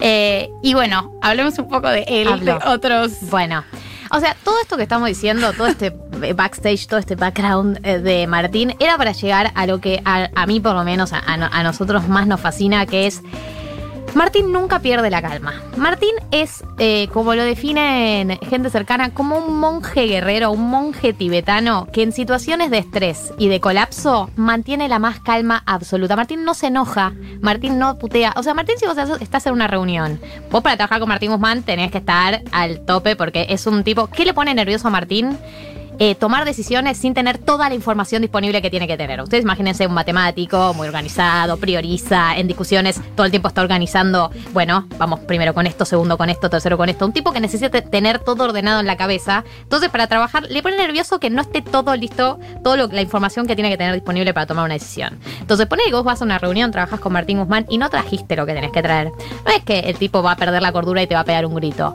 Eh, 0.00 0.50
y 0.62 0.74
bueno, 0.74 1.12
hablemos 1.22 1.58
un 1.58 1.68
poco 1.68 1.88
de 1.88 2.04
él, 2.08 2.28
Hablo. 2.28 2.58
de 2.58 2.68
otros. 2.68 3.12
Bueno, 3.30 3.64
o 4.10 4.20
sea, 4.20 4.36
todo 4.44 4.56
esto 4.60 4.76
que 4.76 4.82
estamos 4.82 5.08
diciendo, 5.08 5.52
todo 5.52 5.66
este 5.66 5.90
backstage, 6.34 6.86
todo 6.86 6.98
este 7.00 7.16
background 7.16 7.80
eh, 7.84 7.98
de 7.98 8.26
Martín, 8.26 8.74
era 8.80 8.96
para 8.96 9.12
llegar 9.12 9.52
a 9.54 9.66
lo 9.66 9.80
que 9.80 10.00
a, 10.04 10.28
a 10.34 10.46
mí 10.46 10.60
por 10.60 10.74
lo 10.74 10.84
menos, 10.84 11.12
a, 11.12 11.18
a 11.20 11.36
no- 11.36 11.48
a 11.50 11.62
nosotros 11.62 12.08
más 12.08 12.26
nos 12.26 12.40
fascina, 12.40 12.86
que 12.86 13.06
es... 13.06 13.22
Martín 14.14 14.52
nunca 14.52 14.78
pierde 14.78 15.10
la 15.10 15.20
calma. 15.20 15.54
Martín 15.76 16.14
es, 16.30 16.62
eh, 16.78 17.08
como 17.12 17.34
lo 17.34 17.42
definen 17.42 18.38
gente 18.48 18.70
cercana, 18.70 19.10
como 19.10 19.38
un 19.38 19.58
monje 19.58 20.06
guerrero, 20.06 20.52
un 20.52 20.68
monje 20.70 21.12
tibetano 21.12 21.88
que 21.92 22.02
en 22.02 22.12
situaciones 22.12 22.70
de 22.70 22.78
estrés 22.78 23.32
y 23.38 23.48
de 23.48 23.60
colapso 23.60 24.30
mantiene 24.36 24.88
la 24.88 24.98
más 24.98 25.20
calma 25.20 25.62
absoluta. 25.66 26.16
Martín 26.16 26.44
no 26.44 26.54
se 26.54 26.68
enoja, 26.68 27.12
Martín 27.40 27.78
no 27.78 27.98
putea. 27.98 28.34
O 28.36 28.42
sea, 28.42 28.54
Martín, 28.54 28.76
si 28.78 28.86
vos 28.86 28.96
estás 29.20 29.46
en 29.46 29.52
una 29.52 29.66
reunión, 29.66 30.20
vos 30.50 30.62
para 30.62 30.76
trabajar 30.76 31.00
con 31.00 31.08
Martín 31.08 31.32
Guzmán 31.32 31.62
tenés 31.62 31.90
que 31.90 31.98
estar 31.98 32.42
al 32.52 32.84
tope 32.84 33.16
porque 33.16 33.46
es 33.48 33.66
un 33.66 33.82
tipo. 33.82 34.06
¿Qué 34.08 34.24
le 34.24 34.34
pone 34.34 34.54
nervioso 34.54 34.88
a 34.88 34.90
Martín? 34.90 35.36
Eh, 35.98 36.14
tomar 36.14 36.44
decisiones 36.44 36.98
sin 36.98 37.14
tener 37.14 37.38
toda 37.38 37.68
la 37.68 37.74
información 37.74 38.22
disponible 38.22 38.60
que 38.62 38.70
tiene 38.70 38.86
que 38.86 38.96
tener. 38.96 39.20
Ustedes 39.20 39.44
imagínense 39.44 39.86
un 39.86 39.94
matemático 39.94 40.74
muy 40.74 40.86
organizado, 40.86 41.56
prioriza, 41.56 42.36
en 42.36 42.48
discusiones 42.48 43.00
todo 43.14 43.26
el 43.26 43.30
tiempo 43.30 43.48
está 43.48 43.62
organizando, 43.62 44.30
bueno, 44.52 44.86
vamos 44.98 45.20
primero 45.20 45.54
con 45.54 45.66
esto, 45.66 45.84
segundo 45.84 46.16
con 46.16 46.30
esto, 46.30 46.50
tercero 46.50 46.76
con 46.76 46.88
esto. 46.88 47.06
Un 47.06 47.12
tipo 47.12 47.32
que 47.32 47.40
necesita 47.40 47.80
tener 47.82 48.18
todo 48.18 48.44
ordenado 48.44 48.80
en 48.80 48.86
la 48.86 48.96
cabeza. 48.96 49.44
Entonces, 49.62 49.90
para 49.90 50.06
trabajar, 50.06 50.44
le 50.50 50.62
pone 50.62 50.76
nervioso 50.76 51.20
que 51.20 51.30
no 51.30 51.42
esté 51.42 51.62
todo 51.62 51.94
listo, 51.96 52.38
toda 52.62 52.88
la 52.88 53.02
información 53.02 53.46
que 53.46 53.54
tiene 53.54 53.70
que 53.70 53.76
tener 53.76 53.94
disponible 53.94 54.34
para 54.34 54.46
tomar 54.46 54.64
una 54.64 54.74
decisión. 54.74 55.18
Entonces, 55.40 55.66
pone 55.66 55.84
que 55.86 55.92
vos 55.92 56.04
vas 56.04 56.20
a 56.20 56.24
una 56.24 56.38
reunión, 56.38 56.70
trabajas 56.70 57.00
con 57.00 57.12
Martín 57.12 57.38
Guzmán 57.38 57.66
y 57.68 57.78
no 57.78 57.88
trajiste 57.90 58.36
lo 58.36 58.46
que 58.46 58.54
tenés 58.54 58.72
que 58.72 58.82
traer. 58.82 59.08
No 59.08 59.52
es 59.52 59.62
que 59.64 59.80
el 59.80 59.96
tipo 59.96 60.22
va 60.22 60.32
a 60.32 60.36
perder 60.36 60.62
la 60.62 60.72
cordura 60.72 61.02
y 61.02 61.06
te 61.06 61.14
va 61.14 61.20
a 61.20 61.24
pegar 61.24 61.46
un 61.46 61.54
grito. 61.54 61.94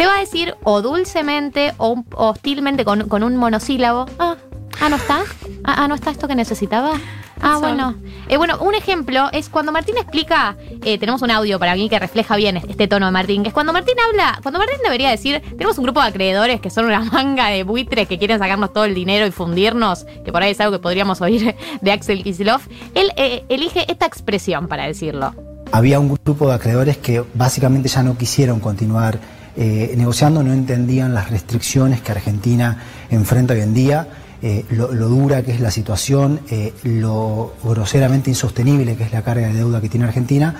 Te 0.00 0.06
va 0.06 0.16
a 0.16 0.20
decir 0.20 0.54
o 0.64 0.80
dulcemente 0.80 1.74
o, 1.76 2.02
hostilmente 2.14 2.86
con, 2.86 3.06
con 3.06 3.22
un 3.22 3.36
monosílabo. 3.36 4.06
Ah, 4.18 4.34
ah, 4.80 4.88
¿no 4.88 4.96
está? 4.96 5.18
Ah, 5.62 5.74
ah, 5.76 5.88
¿no 5.88 5.94
está 5.94 6.10
esto 6.10 6.26
que 6.26 6.34
necesitaba? 6.34 6.92
Ah, 7.38 7.50
Eso. 7.50 7.60
bueno. 7.60 7.96
Eh, 8.30 8.38
bueno, 8.38 8.56
un 8.62 8.74
ejemplo 8.74 9.28
es 9.30 9.50
cuando 9.50 9.72
Martín 9.72 9.98
explica, 9.98 10.56
eh, 10.86 10.96
tenemos 10.96 11.20
un 11.20 11.30
audio 11.30 11.58
para 11.58 11.74
mí 11.74 11.90
que 11.90 11.98
refleja 11.98 12.36
bien 12.36 12.56
este 12.56 12.88
tono 12.88 13.04
de 13.04 13.12
Martín, 13.12 13.42
que 13.42 13.48
es 13.48 13.52
cuando 13.52 13.74
Martín 13.74 13.96
habla, 14.08 14.38
cuando 14.40 14.58
Martín 14.58 14.78
debería 14.82 15.10
decir, 15.10 15.42
tenemos 15.42 15.76
un 15.76 15.84
grupo 15.84 16.00
de 16.00 16.08
acreedores 16.08 16.62
que 16.62 16.70
son 16.70 16.86
una 16.86 17.00
manga 17.12 17.48
de 17.48 17.62
buitres 17.62 18.08
que 18.08 18.16
quieren 18.16 18.38
sacarnos 18.38 18.72
todo 18.72 18.86
el 18.86 18.94
dinero 18.94 19.26
y 19.26 19.32
fundirnos, 19.32 20.06
que 20.24 20.32
por 20.32 20.42
ahí 20.42 20.52
es 20.52 20.60
algo 20.62 20.78
que 20.78 20.82
podríamos 20.82 21.20
oír 21.20 21.54
de 21.82 21.92
Axel 21.92 22.22
Kicillof, 22.22 22.68
él 22.94 23.12
eh, 23.16 23.44
elige 23.50 23.84
esta 23.92 24.06
expresión 24.06 24.66
para 24.66 24.86
decirlo. 24.86 25.34
Había 25.72 26.00
un 26.00 26.16
grupo 26.24 26.48
de 26.48 26.54
acreedores 26.54 26.96
que 26.96 27.22
básicamente 27.34 27.90
ya 27.90 28.02
no 28.02 28.16
quisieron 28.16 28.60
continuar 28.60 29.20
eh, 29.56 29.94
negociando, 29.96 30.42
no 30.42 30.52
entendían 30.52 31.12
las 31.12 31.30
restricciones 31.30 32.00
que 32.00 32.12
Argentina 32.12 32.76
enfrenta 33.10 33.54
hoy 33.54 33.60
en 33.60 33.74
día, 33.74 34.08
eh, 34.42 34.64
lo, 34.70 34.88
dura 34.88 35.42
que 35.42 35.52
es 35.52 35.60
la 35.60 35.70
situación, 35.70 36.40
eh, 36.50 36.72
lo 36.84 37.54
groseramente 37.62 38.30
insostenible 38.30 38.96
que 38.96 39.04
es 39.04 39.12
la 39.12 39.22
carga 39.22 39.48
de 39.48 39.54
deuda 39.54 39.80
que 39.80 39.88
tiene 39.88 40.06
Argentina. 40.06 40.54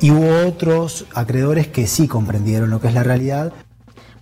y 0.00 0.10
hubo 0.10 0.48
otros 0.48 1.04
acreedores 1.12 1.68
que 1.68 1.86
sí 1.86 2.08
comprendieron 2.08 2.70
lo 2.70 2.80
que 2.80 2.88
es 2.88 2.94
la 2.94 3.02
realidad, 3.02 3.52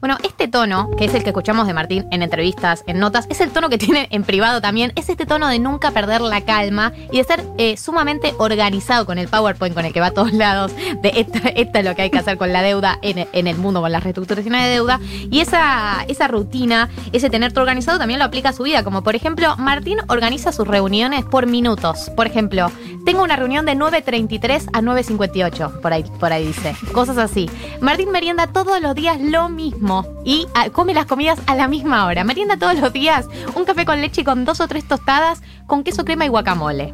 Bueno, 0.00 0.18
este 0.22 0.48
tono, 0.48 0.90
que 0.98 1.06
es 1.06 1.14
el 1.14 1.22
que 1.22 1.30
escuchamos 1.30 1.66
de 1.66 1.72
Martín 1.72 2.06
en 2.10 2.22
entrevistas, 2.22 2.84
en 2.86 2.98
notas, 2.98 3.26
es 3.30 3.40
el 3.40 3.50
tono 3.50 3.68
que 3.68 3.78
tiene 3.86 4.08
en 4.10 4.24
privado 4.24 4.60
también. 4.60 4.92
Es 4.96 5.08
este 5.08 5.26
tono 5.26 5.48
de 5.48 5.58
nunca 5.58 5.90
perder 5.90 6.20
la 6.20 6.42
calma 6.42 6.92
y 7.10 7.18
de 7.18 7.24
ser 7.24 7.44
eh, 7.58 7.76
sumamente 7.76 8.34
organizado 8.38 9.06
con 9.06 9.18
el 9.18 9.28
PowerPoint 9.28 9.74
con 9.74 9.84
el 9.84 9.92
que 9.92 10.00
va 10.00 10.06
a 10.06 10.10
todos 10.10 10.32
lados. 10.34 10.72
De 11.02 11.12
esto, 11.16 11.38
es 11.54 11.84
lo 11.84 11.94
que 11.94 12.02
hay 12.02 12.10
que 12.10 12.18
hacer 12.18 12.36
con 12.36 12.52
la 12.52 12.62
deuda 12.62 12.98
en, 13.02 13.26
en 13.32 13.46
el 13.46 13.56
mundo, 13.56 13.80
con 13.80 13.92
las 13.92 14.02
reestructuraciones 14.02 14.64
de 14.64 14.70
deuda. 14.70 15.00
Y 15.30 15.40
esa, 15.40 16.04
esa 16.08 16.28
rutina, 16.28 16.90
ese 17.12 17.30
tener 17.30 17.52
todo 17.52 17.62
organizado 17.62 17.98
también 17.98 18.18
lo 18.18 18.26
aplica 18.26 18.50
a 18.50 18.52
su 18.52 18.64
vida. 18.64 18.84
Como 18.84 19.02
por 19.02 19.16
ejemplo, 19.16 19.56
Martín 19.56 19.98
organiza 20.08 20.52
sus 20.52 20.66
reuniones 20.66 21.24
por 21.24 21.46
minutos. 21.46 22.10
Por 22.16 22.26
ejemplo, 22.26 22.70
tengo 23.04 23.22
una 23.22 23.36
reunión 23.36 23.64
de 23.66 23.72
9.33 23.72 24.68
a 24.72 24.82
9.58, 24.82 25.80
por 25.80 25.92
ahí, 25.92 26.04
por 26.18 26.32
ahí 26.32 26.46
dice. 26.46 26.76
Cosas 26.92 27.18
así. 27.18 27.48
Martín 27.80 28.10
merienda 28.10 28.48
todos 28.48 28.80
los 28.80 28.94
días 28.94 29.20
lo 29.20 29.48
mismo 29.48 29.85
y 30.24 30.46
ah, 30.54 30.70
come 30.70 30.94
las 30.94 31.06
comidas 31.06 31.38
a 31.46 31.54
la 31.54 31.68
misma 31.68 32.06
hora. 32.06 32.24
Merienda 32.24 32.56
todos 32.56 32.78
los 32.78 32.92
días 32.92 33.26
un 33.54 33.64
café 33.64 33.84
con 33.84 34.00
leche 34.00 34.24
con 34.24 34.44
dos 34.44 34.60
o 34.60 34.68
tres 34.68 34.86
tostadas 34.86 35.42
con 35.66 35.84
queso 35.84 36.04
crema 36.04 36.24
y 36.26 36.28
guacamole. 36.28 36.92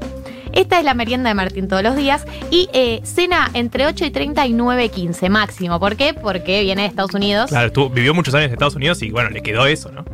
Esta 0.52 0.78
es 0.78 0.85
la 0.85 0.94
merienda 0.94 1.28
de 1.30 1.35
Martín 1.35 1.68
todos 1.68 1.82
los 1.82 1.97
días 1.97 2.25
y 2.50 2.68
eh, 2.73 3.00
cena 3.04 3.50
entre 3.54 3.87
8 3.87 4.04
y 4.06 4.11
30 4.11 4.47
y 4.47 4.52
9 4.52 4.85
y 4.85 4.88
15 4.88 5.28
máximo. 5.30 5.78
¿Por 5.80 5.97
qué? 5.97 6.14
Porque 6.14 6.62
viene 6.62 6.82
de 6.82 6.88
Estados 6.88 7.14
Unidos. 7.14 7.50
Claro, 7.50 7.66
estuvo- 7.68 7.88
vivió 7.90 8.14
muchos 8.14 8.35
años 8.35 8.47
en 8.49 8.52
Estados 8.52 8.75
Unidos 8.76 9.02
y 9.02 9.11
bueno, 9.11 9.30
le 9.30 9.42
quedó 9.42 9.66
eso, 9.66 9.90
¿no? 9.90 10.04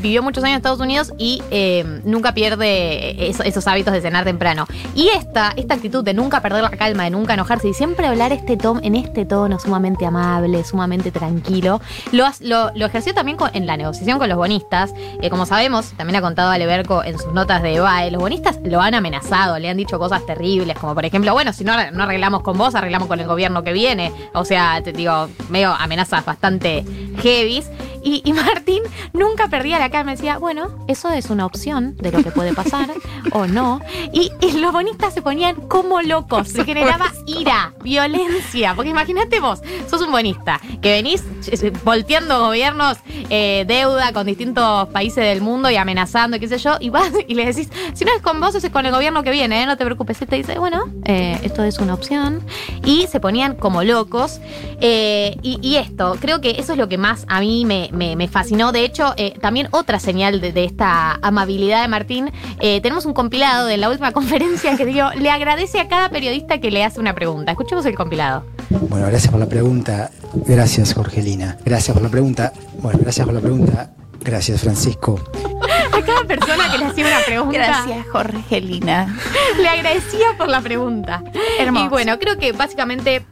vivió 0.00 0.22
muchos 0.22 0.42
años 0.42 0.52
en 0.54 0.56
Estados 0.56 0.80
Unidos 0.80 1.12
y 1.18 1.42
eh, 1.50 1.84
nunca 2.04 2.32
pierde 2.32 3.28
eso- 3.28 3.42
esos 3.42 3.66
hábitos 3.66 3.92
de 3.92 4.00
cenar 4.00 4.24
temprano. 4.24 4.66
Y 4.94 5.08
esta, 5.08 5.52
esta 5.56 5.74
actitud 5.74 6.02
de 6.02 6.14
nunca 6.14 6.40
perder 6.40 6.62
la 6.62 6.70
calma, 6.70 7.04
de 7.04 7.10
nunca 7.10 7.34
enojarse 7.34 7.68
y 7.68 7.74
siempre 7.74 8.06
hablar 8.06 8.32
este 8.32 8.56
tono, 8.56 8.80
en 8.82 8.94
este 8.94 9.26
tono 9.26 9.58
sumamente 9.58 10.06
amable, 10.06 10.64
sumamente 10.64 11.10
tranquilo, 11.10 11.82
lo, 12.12 12.24
has- 12.24 12.40
lo, 12.40 12.70
lo 12.74 12.86
ejerció 12.86 13.12
también 13.12 13.36
con- 13.36 13.50
en 13.52 13.66
la 13.66 13.76
negociación 13.76 14.18
con 14.18 14.30
los 14.30 14.38
bonistas. 14.38 14.92
Eh, 15.20 15.28
como 15.28 15.44
sabemos, 15.44 15.90
también 15.98 16.16
ha 16.16 16.22
contado 16.22 16.50
Aleberco 16.50 17.04
en 17.04 17.18
sus 17.18 17.34
notas 17.34 17.62
de 17.62 17.74
EVAE, 17.74 18.10
los 18.10 18.22
bonistas 18.22 18.58
lo 18.64 18.80
han 18.80 18.94
amenazado, 18.94 19.58
le 19.58 19.68
han 19.68 19.76
dicho 19.80 19.98
cosas 19.98 20.24
terribles, 20.24 20.78
como 20.78 20.94
por 20.94 21.04
ejemplo, 21.04 21.32
bueno, 21.32 21.52
si 21.52 21.64
no, 21.64 21.72
no 21.92 22.02
arreglamos 22.04 22.42
con 22.42 22.56
vos, 22.56 22.74
arreglamos 22.74 23.08
con 23.08 23.20
el 23.20 23.26
gobierno 23.26 23.62
que 23.62 23.72
viene. 23.72 24.12
O 24.34 24.44
sea, 24.44 24.80
te 24.82 24.92
digo, 24.92 25.28
medio 25.48 25.72
amenazas 25.72 26.24
bastante 26.24 26.84
heavies. 27.22 27.70
Y, 28.02 28.22
y 28.24 28.32
Martín 28.32 28.82
nunca 29.12 29.48
perdía 29.48 29.78
la 29.78 29.90
calma. 29.90 30.12
Decía, 30.12 30.38
bueno, 30.38 30.84
eso 30.88 31.10
es 31.10 31.30
una 31.30 31.46
opción 31.46 31.96
de 31.96 32.12
lo 32.12 32.22
que 32.22 32.30
puede 32.30 32.54
pasar 32.54 32.90
o 33.32 33.46
no. 33.46 33.80
Y, 34.12 34.32
y 34.40 34.52
los 34.52 34.72
bonistas 34.72 35.14
se 35.14 35.22
ponían 35.22 35.56
como 35.56 36.02
locos. 36.02 36.48
Se 36.48 36.64
generaba 36.64 37.12
ira, 37.26 37.72
violencia. 37.82 38.74
Porque 38.74 38.90
imagínate 38.90 39.40
vos, 39.40 39.60
sos 39.88 40.02
un 40.02 40.12
bonista 40.12 40.60
que 40.80 40.92
venís 40.92 41.24
eh, 41.46 41.72
volteando 41.84 42.40
gobiernos, 42.40 42.98
eh, 43.28 43.64
deuda 43.66 44.12
con 44.12 44.26
distintos 44.26 44.88
países 44.88 45.24
del 45.24 45.40
mundo 45.40 45.70
y 45.70 45.76
amenazando, 45.76 46.36
y 46.36 46.40
qué 46.40 46.48
sé 46.48 46.58
yo, 46.58 46.76
y 46.80 46.90
vas 46.90 47.12
y 47.26 47.34
le 47.34 47.46
decís, 47.46 47.68
si 47.94 48.04
no 48.04 48.12
es 48.14 48.22
con 48.22 48.40
vos, 48.40 48.54
es 48.54 48.68
con 48.70 48.86
el 48.86 48.92
gobierno 48.92 49.22
que 49.22 49.30
viene, 49.30 49.62
¿eh? 49.62 49.66
no 49.66 49.76
te 49.76 49.84
preocupes. 49.84 50.20
Él 50.22 50.28
te 50.28 50.36
dice, 50.36 50.58
bueno, 50.58 50.86
eh, 51.04 51.38
esto 51.42 51.64
es 51.64 51.78
una 51.78 51.94
opción. 51.94 52.42
Y 52.84 53.06
se 53.06 53.20
ponían 53.20 53.54
como 53.56 53.82
locos. 53.82 54.40
Eh, 54.80 55.36
y, 55.42 55.58
y 55.62 55.76
esto, 55.76 56.16
creo 56.20 56.40
que 56.40 56.52
eso 56.58 56.72
es 56.72 56.78
lo 56.78 56.88
que 56.88 56.98
más 56.98 57.24
a 57.28 57.40
mí 57.40 57.64
me, 57.64 57.89
me- 57.92 58.16
me 58.16 58.28
fascinó. 58.28 58.72
De 58.72 58.84
hecho, 58.84 59.14
eh, 59.16 59.34
también 59.40 59.68
otra 59.72 59.98
señal 60.00 60.40
de, 60.40 60.52
de 60.52 60.64
esta 60.64 61.14
amabilidad 61.22 61.82
de 61.82 61.88
Martín, 61.88 62.30
eh, 62.60 62.80
tenemos 62.80 63.04
un 63.06 63.12
compilado 63.14 63.66
de 63.66 63.76
la 63.76 63.88
última 63.90 64.12
conferencia 64.20 64.76
que 64.76 64.86
dio, 64.86 65.10
le 65.12 65.30
agradece 65.30 65.80
a 65.80 65.88
cada 65.88 66.08
periodista 66.10 66.58
que 66.58 66.70
le 66.70 66.84
hace 66.84 67.00
una 67.00 67.14
pregunta. 67.14 67.52
Escuchemos 67.52 67.84
el 67.86 67.94
compilado. 67.94 68.44
Bueno, 68.88 69.06
gracias 69.06 69.30
por 69.30 69.40
la 69.40 69.46
pregunta. 69.48 70.10
Gracias, 70.46 70.94
Jorgelina. 70.94 71.56
Gracias 71.64 71.94
por 71.94 72.02
la 72.02 72.08
pregunta. 72.10 72.52
Bueno, 72.80 72.98
gracias 73.02 73.24
por 73.26 73.34
la 73.34 73.40
pregunta. 73.40 73.90
Gracias, 74.22 74.60
Francisco. 74.60 75.18
A 75.92 76.02
cada 76.02 76.24
persona 76.24 76.70
que 76.70 76.78
le 76.78 76.84
hacía 76.84 77.06
una 77.06 77.20
pregunta. 77.26 77.58
Gracias, 77.58 78.06
Jorgelina. 78.12 79.16
Le 79.60 79.68
agradecía 79.68 80.26
por 80.38 80.48
la 80.48 80.60
pregunta. 80.60 81.22
Hermoso. 81.58 81.86
Y 81.86 81.88
bueno, 81.88 82.18
creo 82.18 82.38
que 82.38 82.52
básicamente 82.52 83.24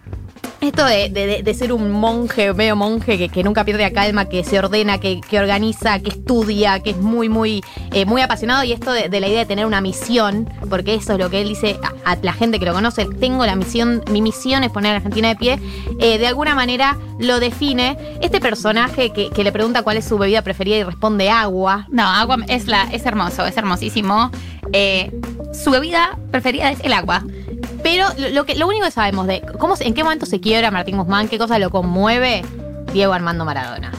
esto 0.60 0.84
de, 0.84 1.08
de- 1.08 1.42
de- 1.42 1.54
ser 1.54 1.72
un 1.72 1.90
monje, 1.90 2.52
medio 2.54 2.76
monje, 2.76 3.18
que, 3.18 3.28
que 3.28 3.42
nunca 3.42 3.64
pierde 3.64 3.82
la 3.82 3.90
calma, 3.92 4.28
que 4.28 4.44
se 4.44 4.58
ordena, 4.58 4.98
que, 4.98 5.20
que 5.20 5.38
organiza, 5.38 5.98
que 6.00 6.10
estudia, 6.10 6.80
que 6.80 6.90
es 6.90 6.96
muy, 6.96 7.28
muy, 7.28 7.62
eh, 7.92 8.04
muy 8.04 8.22
apasionado, 8.22 8.64
y 8.64 8.72
esto 8.72 8.92
de, 8.92 9.08
la 9.08 9.28
idea 9.28 9.40
de 9.40 9.46
tener 9.46 9.66
una 9.66 9.80
misión, 9.80 10.48
porque 10.68 10.94
eso 10.94 11.12
es 11.14 11.18
lo 11.18 11.30
que 11.30 11.40
él 11.40 11.48
dice 11.48 11.78
a, 12.04 12.16
la 12.22 12.32
gente 12.32 12.58
que 12.58 12.66
lo 12.66 12.72
conoce, 12.74 13.06
tengo 13.20 13.44
la 13.46 13.56
misión, 13.56 14.02
mi 14.10 14.20
misión 14.22 14.62
es 14.64 14.70
poner 14.70 14.92
a 14.92 14.96
Argentina 14.96 15.28
de 15.28 15.36
pie, 15.36 15.58
eh, 16.00 16.18
de 16.18 16.26
alguna 16.26 16.54
manera 16.54 16.96
lo 17.18 17.40
define 17.40 17.96
este 18.22 18.40
personaje 18.40 19.10
que, 19.10 19.30
que 19.30 19.42
le 19.44 19.50
pregunta 19.52 19.82
cuál 19.82 19.96
es 19.96 20.04
su 20.04 20.18
bebida 20.18 20.42
preferida 20.42 20.76
y 20.76 20.82
responde 20.84 21.30
agua. 21.30 21.86
No, 21.90 22.04
agua 22.04 22.38
es 22.48 22.66
la, 22.66 22.84
es 22.92 23.04
hermoso, 23.06 23.44
es 23.46 23.56
hermosísimo. 23.56 24.30
Eh, 24.72 25.10
su 25.52 25.70
bebida 25.70 26.18
preferida 26.30 26.70
es 26.70 26.78
el 26.84 26.92
agua. 26.92 27.24
Pero 27.90 28.06
lo, 28.18 28.28
lo 28.28 28.44
que, 28.44 28.54
lo 28.54 28.66
único 28.66 28.84
que 28.84 28.90
sabemos 28.90 29.26
de 29.26 29.40
cómo, 29.58 29.74
en 29.80 29.94
qué 29.94 30.04
momento 30.04 30.26
se 30.26 30.40
quiebra 30.40 30.70
Martín 30.70 30.98
Guzmán, 30.98 31.26
qué 31.26 31.38
cosa 31.38 31.58
lo 31.58 31.70
conmueve, 31.70 32.42
Diego 32.92 33.14
Armando 33.14 33.46
Maradona. 33.46 33.92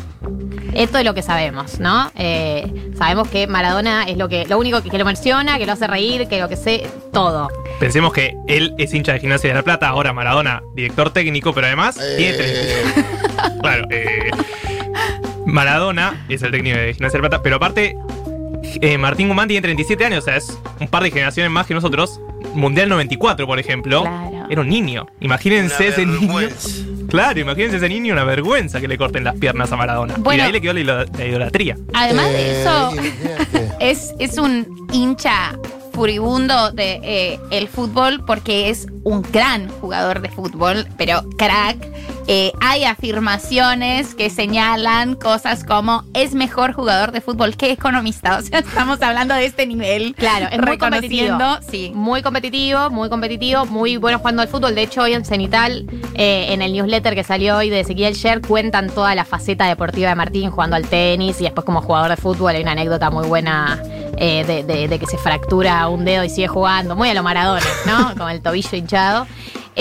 Esto 0.76 1.00
es 1.00 1.06
lo 1.06 1.16
que 1.16 1.24
sabemos, 1.24 1.80
¿no? 1.80 2.12
Eh, 2.16 2.92
sabemos 2.96 3.28
que 3.30 3.48
Maradona 3.48 4.04
es 4.04 4.16
lo 4.16 4.30
que, 4.30 4.46
lo 4.46 4.60
único 4.60 4.84
que, 4.84 4.92
que 4.92 5.00
lo 5.00 5.06
menciona, 5.06 5.58
que 5.58 5.66
lo 5.66 5.72
hace 5.72 5.88
reír, 5.88 6.28
que 6.28 6.40
lo 6.40 6.48
que 6.48 6.56
sé, 6.56 6.88
todo. 7.12 7.50
Pensemos 7.80 8.14
que 8.14 8.38
él 8.48 8.76
es 8.78 8.94
hincha 8.94 9.14
de 9.14 9.22
Gimnasia 9.22 9.50
de 9.50 9.56
la 9.56 9.64
Plata, 9.64 9.88
ahora 9.88 10.14
Maradona, 10.14 10.62
director 10.76 11.12
técnico, 11.12 11.52
pero 11.56 11.66
además 11.66 11.98
tiene 12.16 12.34
37. 12.34 13.06
Claro, 13.62 13.88
eh, 13.90 14.30
Maradona 15.48 16.26
es 16.30 16.44
el 16.44 16.52
técnico 16.52 16.78
de 16.78 16.94
Gimnasia 16.94 17.18
de 17.18 17.24
la 17.24 17.30
Plata, 17.30 17.42
pero 17.44 17.56
aparte, 17.56 17.98
eh, 18.82 18.98
Martín 19.00 19.30
Guzmán 19.30 19.48
tiene 19.48 19.64
37 19.64 20.06
años, 20.06 20.20
o 20.20 20.26
sea, 20.26 20.36
es 20.36 20.56
un 20.80 20.88
par 20.88 21.02
de 21.02 21.10
generaciones 21.10 21.52
más 21.52 21.66
que 21.66 21.74
nosotros. 21.74 22.22
Mundial 22.54 22.90
94, 22.90 23.46
por 23.48 23.60
ejemplo, 23.60 24.02
Claro. 24.02 24.48
era 24.50 24.62
un 24.62 24.70
niño. 24.70 25.08
Imagínense 25.20 25.88
ese 25.88 26.06
niño. 26.06 26.48
Claro, 27.10 27.40
imagínense 27.40 27.78
ese 27.78 27.90
niño, 27.90 28.14
una 28.14 28.24
vergüenza 28.24 28.80
que 28.80 28.88
le 28.88 28.98
corten 28.98 29.24
las 29.24 29.36
piernas 29.36 29.72
a 29.72 29.76
Maradona. 29.78 30.14
y 30.18 30.22
Bueno. 30.22 30.44
de 30.44 30.48
ahí 30.48 30.52
le 30.54 30.62
quedó 30.62 30.74
la, 30.74 31.06
idolatría. 31.26 31.76
Además 31.94 32.30
de 32.30 32.52
Eh, 32.52 32.62
eso, 32.62 32.92
es, 33.80 34.14
es 34.20 34.38
un 34.38 34.88
hincha 34.94 35.58
furibundo 35.94 36.72
de 36.72 37.00
eh, 37.04 37.40
el 37.52 37.68
fútbol 37.68 38.24
porque 38.26 38.70
es 38.70 38.88
un 39.04 39.22
gran 39.24 39.68
jugador 39.70 40.22
de 40.22 40.30
fútbol, 40.30 40.88
pero 40.98 41.24
crack. 41.38 41.78
Eh, 42.32 42.52
hay 42.62 42.84
afirmaciones 42.84 44.14
que 44.14 44.30
señalan 44.30 45.16
cosas 45.16 45.64
como 45.64 46.04
es 46.14 46.36
mejor 46.36 46.74
jugador 46.74 47.12
de 47.12 47.22
fútbol 47.22 47.56
que 47.58 47.72
economista. 47.72 48.38
O 48.40 48.42
sea, 48.44 48.60
estamos 48.60 49.02
hablando 49.02 49.34
de 49.34 49.46
este 49.46 49.66
nivel. 49.66 50.14
Claro, 50.16 50.46
es 50.52 50.62
muy 50.62 50.78
competitivo. 50.78 51.38
Sí. 51.70 51.92
Muy 51.96 52.22
competitivo, 52.22 52.90
muy 52.92 53.10
competitivo, 53.10 53.66
muy 53.66 53.98
bueno 53.98 54.20
jugando 54.20 54.42
al 54.44 54.48
fútbol. 54.48 54.76
De 54.76 54.84
hecho, 54.84 55.02
hoy 55.02 55.14
en 55.14 55.26
Cenital, 55.26 55.86
eh, 56.14 56.48
en 56.54 56.62
el 56.62 56.72
newsletter 56.74 57.16
que 57.16 57.24
salió 57.24 57.58
hoy 57.58 57.70
de 57.70 57.80
Ezequiel 57.80 58.14
Sher, 58.14 58.42
cuentan 58.42 58.90
toda 58.92 59.16
la 59.16 59.26
faceta 59.26 59.66
deportiva 59.66 60.10
de 60.10 60.16
Martín 60.16 60.52
jugando 60.52 60.76
al 60.76 60.86
tenis 60.88 61.42
y 61.42 61.46
después 61.46 61.66
como 61.66 61.82
jugador 61.82 62.10
de 62.12 62.18
fútbol. 62.18 62.56
Hay 62.56 62.62
una 62.62 62.74
anécdota 62.74 63.10
muy 63.10 63.28
buena 63.28 63.82
eh, 64.18 64.44
de, 64.46 64.64
de- 64.64 64.88
de 64.88 65.00
que 65.00 65.06
se 65.08 65.18
fractura 65.18 65.88
un 65.88 66.06
dedo 66.06 66.24
y 66.24 66.30
sigue 66.30 66.48
jugando, 66.48 66.96
muy 66.96 67.10
a 67.10 67.14
lo 67.16 67.24
Maradona, 67.24 67.66
¿no? 67.88 68.14
Con 68.18 68.30
el 68.30 68.42
tobillo 68.42 68.78
hinchado. 68.78 69.26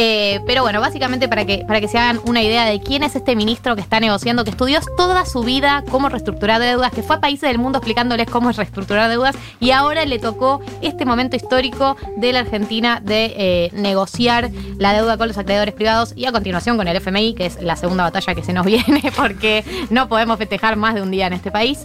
Eh, 0.00 0.38
pero 0.46 0.62
bueno, 0.62 0.80
básicamente 0.80 1.26
para 1.26 1.44
que, 1.44 1.64
para 1.66 1.80
que 1.80 1.88
se 1.88 1.98
hagan 1.98 2.20
una 2.24 2.40
idea 2.40 2.64
de 2.66 2.80
quién 2.80 3.02
es 3.02 3.16
este 3.16 3.34
ministro 3.34 3.74
que 3.74 3.80
está 3.80 3.98
negociando, 3.98 4.44
que 4.44 4.50
estudió 4.50 4.78
toda 4.96 5.26
su 5.26 5.42
vida 5.42 5.82
cómo 5.90 6.08
reestructurar 6.08 6.60
deudas, 6.60 6.92
que 6.92 7.02
fue 7.02 7.16
a 7.16 7.20
países 7.20 7.48
del 7.48 7.58
mundo 7.58 7.78
explicándoles 7.78 8.30
cómo 8.30 8.48
es 8.48 8.56
reestructurar 8.56 9.10
deudas 9.10 9.34
y 9.58 9.72
ahora 9.72 10.04
le 10.04 10.20
tocó 10.20 10.60
este 10.82 11.04
momento 11.04 11.34
histórico 11.34 11.96
de 12.16 12.32
la 12.32 12.40
Argentina 12.40 13.00
de 13.02 13.34
eh, 13.36 13.70
negociar 13.72 14.52
la 14.76 14.92
deuda 14.92 15.18
con 15.18 15.26
los 15.26 15.36
acreedores 15.36 15.74
privados 15.74 16.12
y 16.14 16.26
a 16.26 16.32
continuación 16.32 16.76
con 16.76 16.86
el 16.86 16.94
FMI, 16.94 17.34
que 17.34 17.46
es 17.46 17.60
la 17.60 17.74
segunda 17.74 18.04
batalla 18.04 18.36
que 18.36 18.44
se 18.44 18.52
nos 18.52 18.64
viene 18.66 19.10
porque 19.16 19.64
no 19.90 20.08
podemos 20.08 20.38
festejar 20.38 20.76
más 20.76 20.94
de 20.94 21.02
un 21.02 21.10
día 21.10 21.26
en 21.26 21.32
este 21.32 21.50
país. 21.50 21.80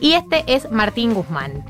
Y 0.00 0.12
este 0.12 0.44
es 0.46 0.70
Martín 0.70 1.14
Guzmán. 1.14 1.64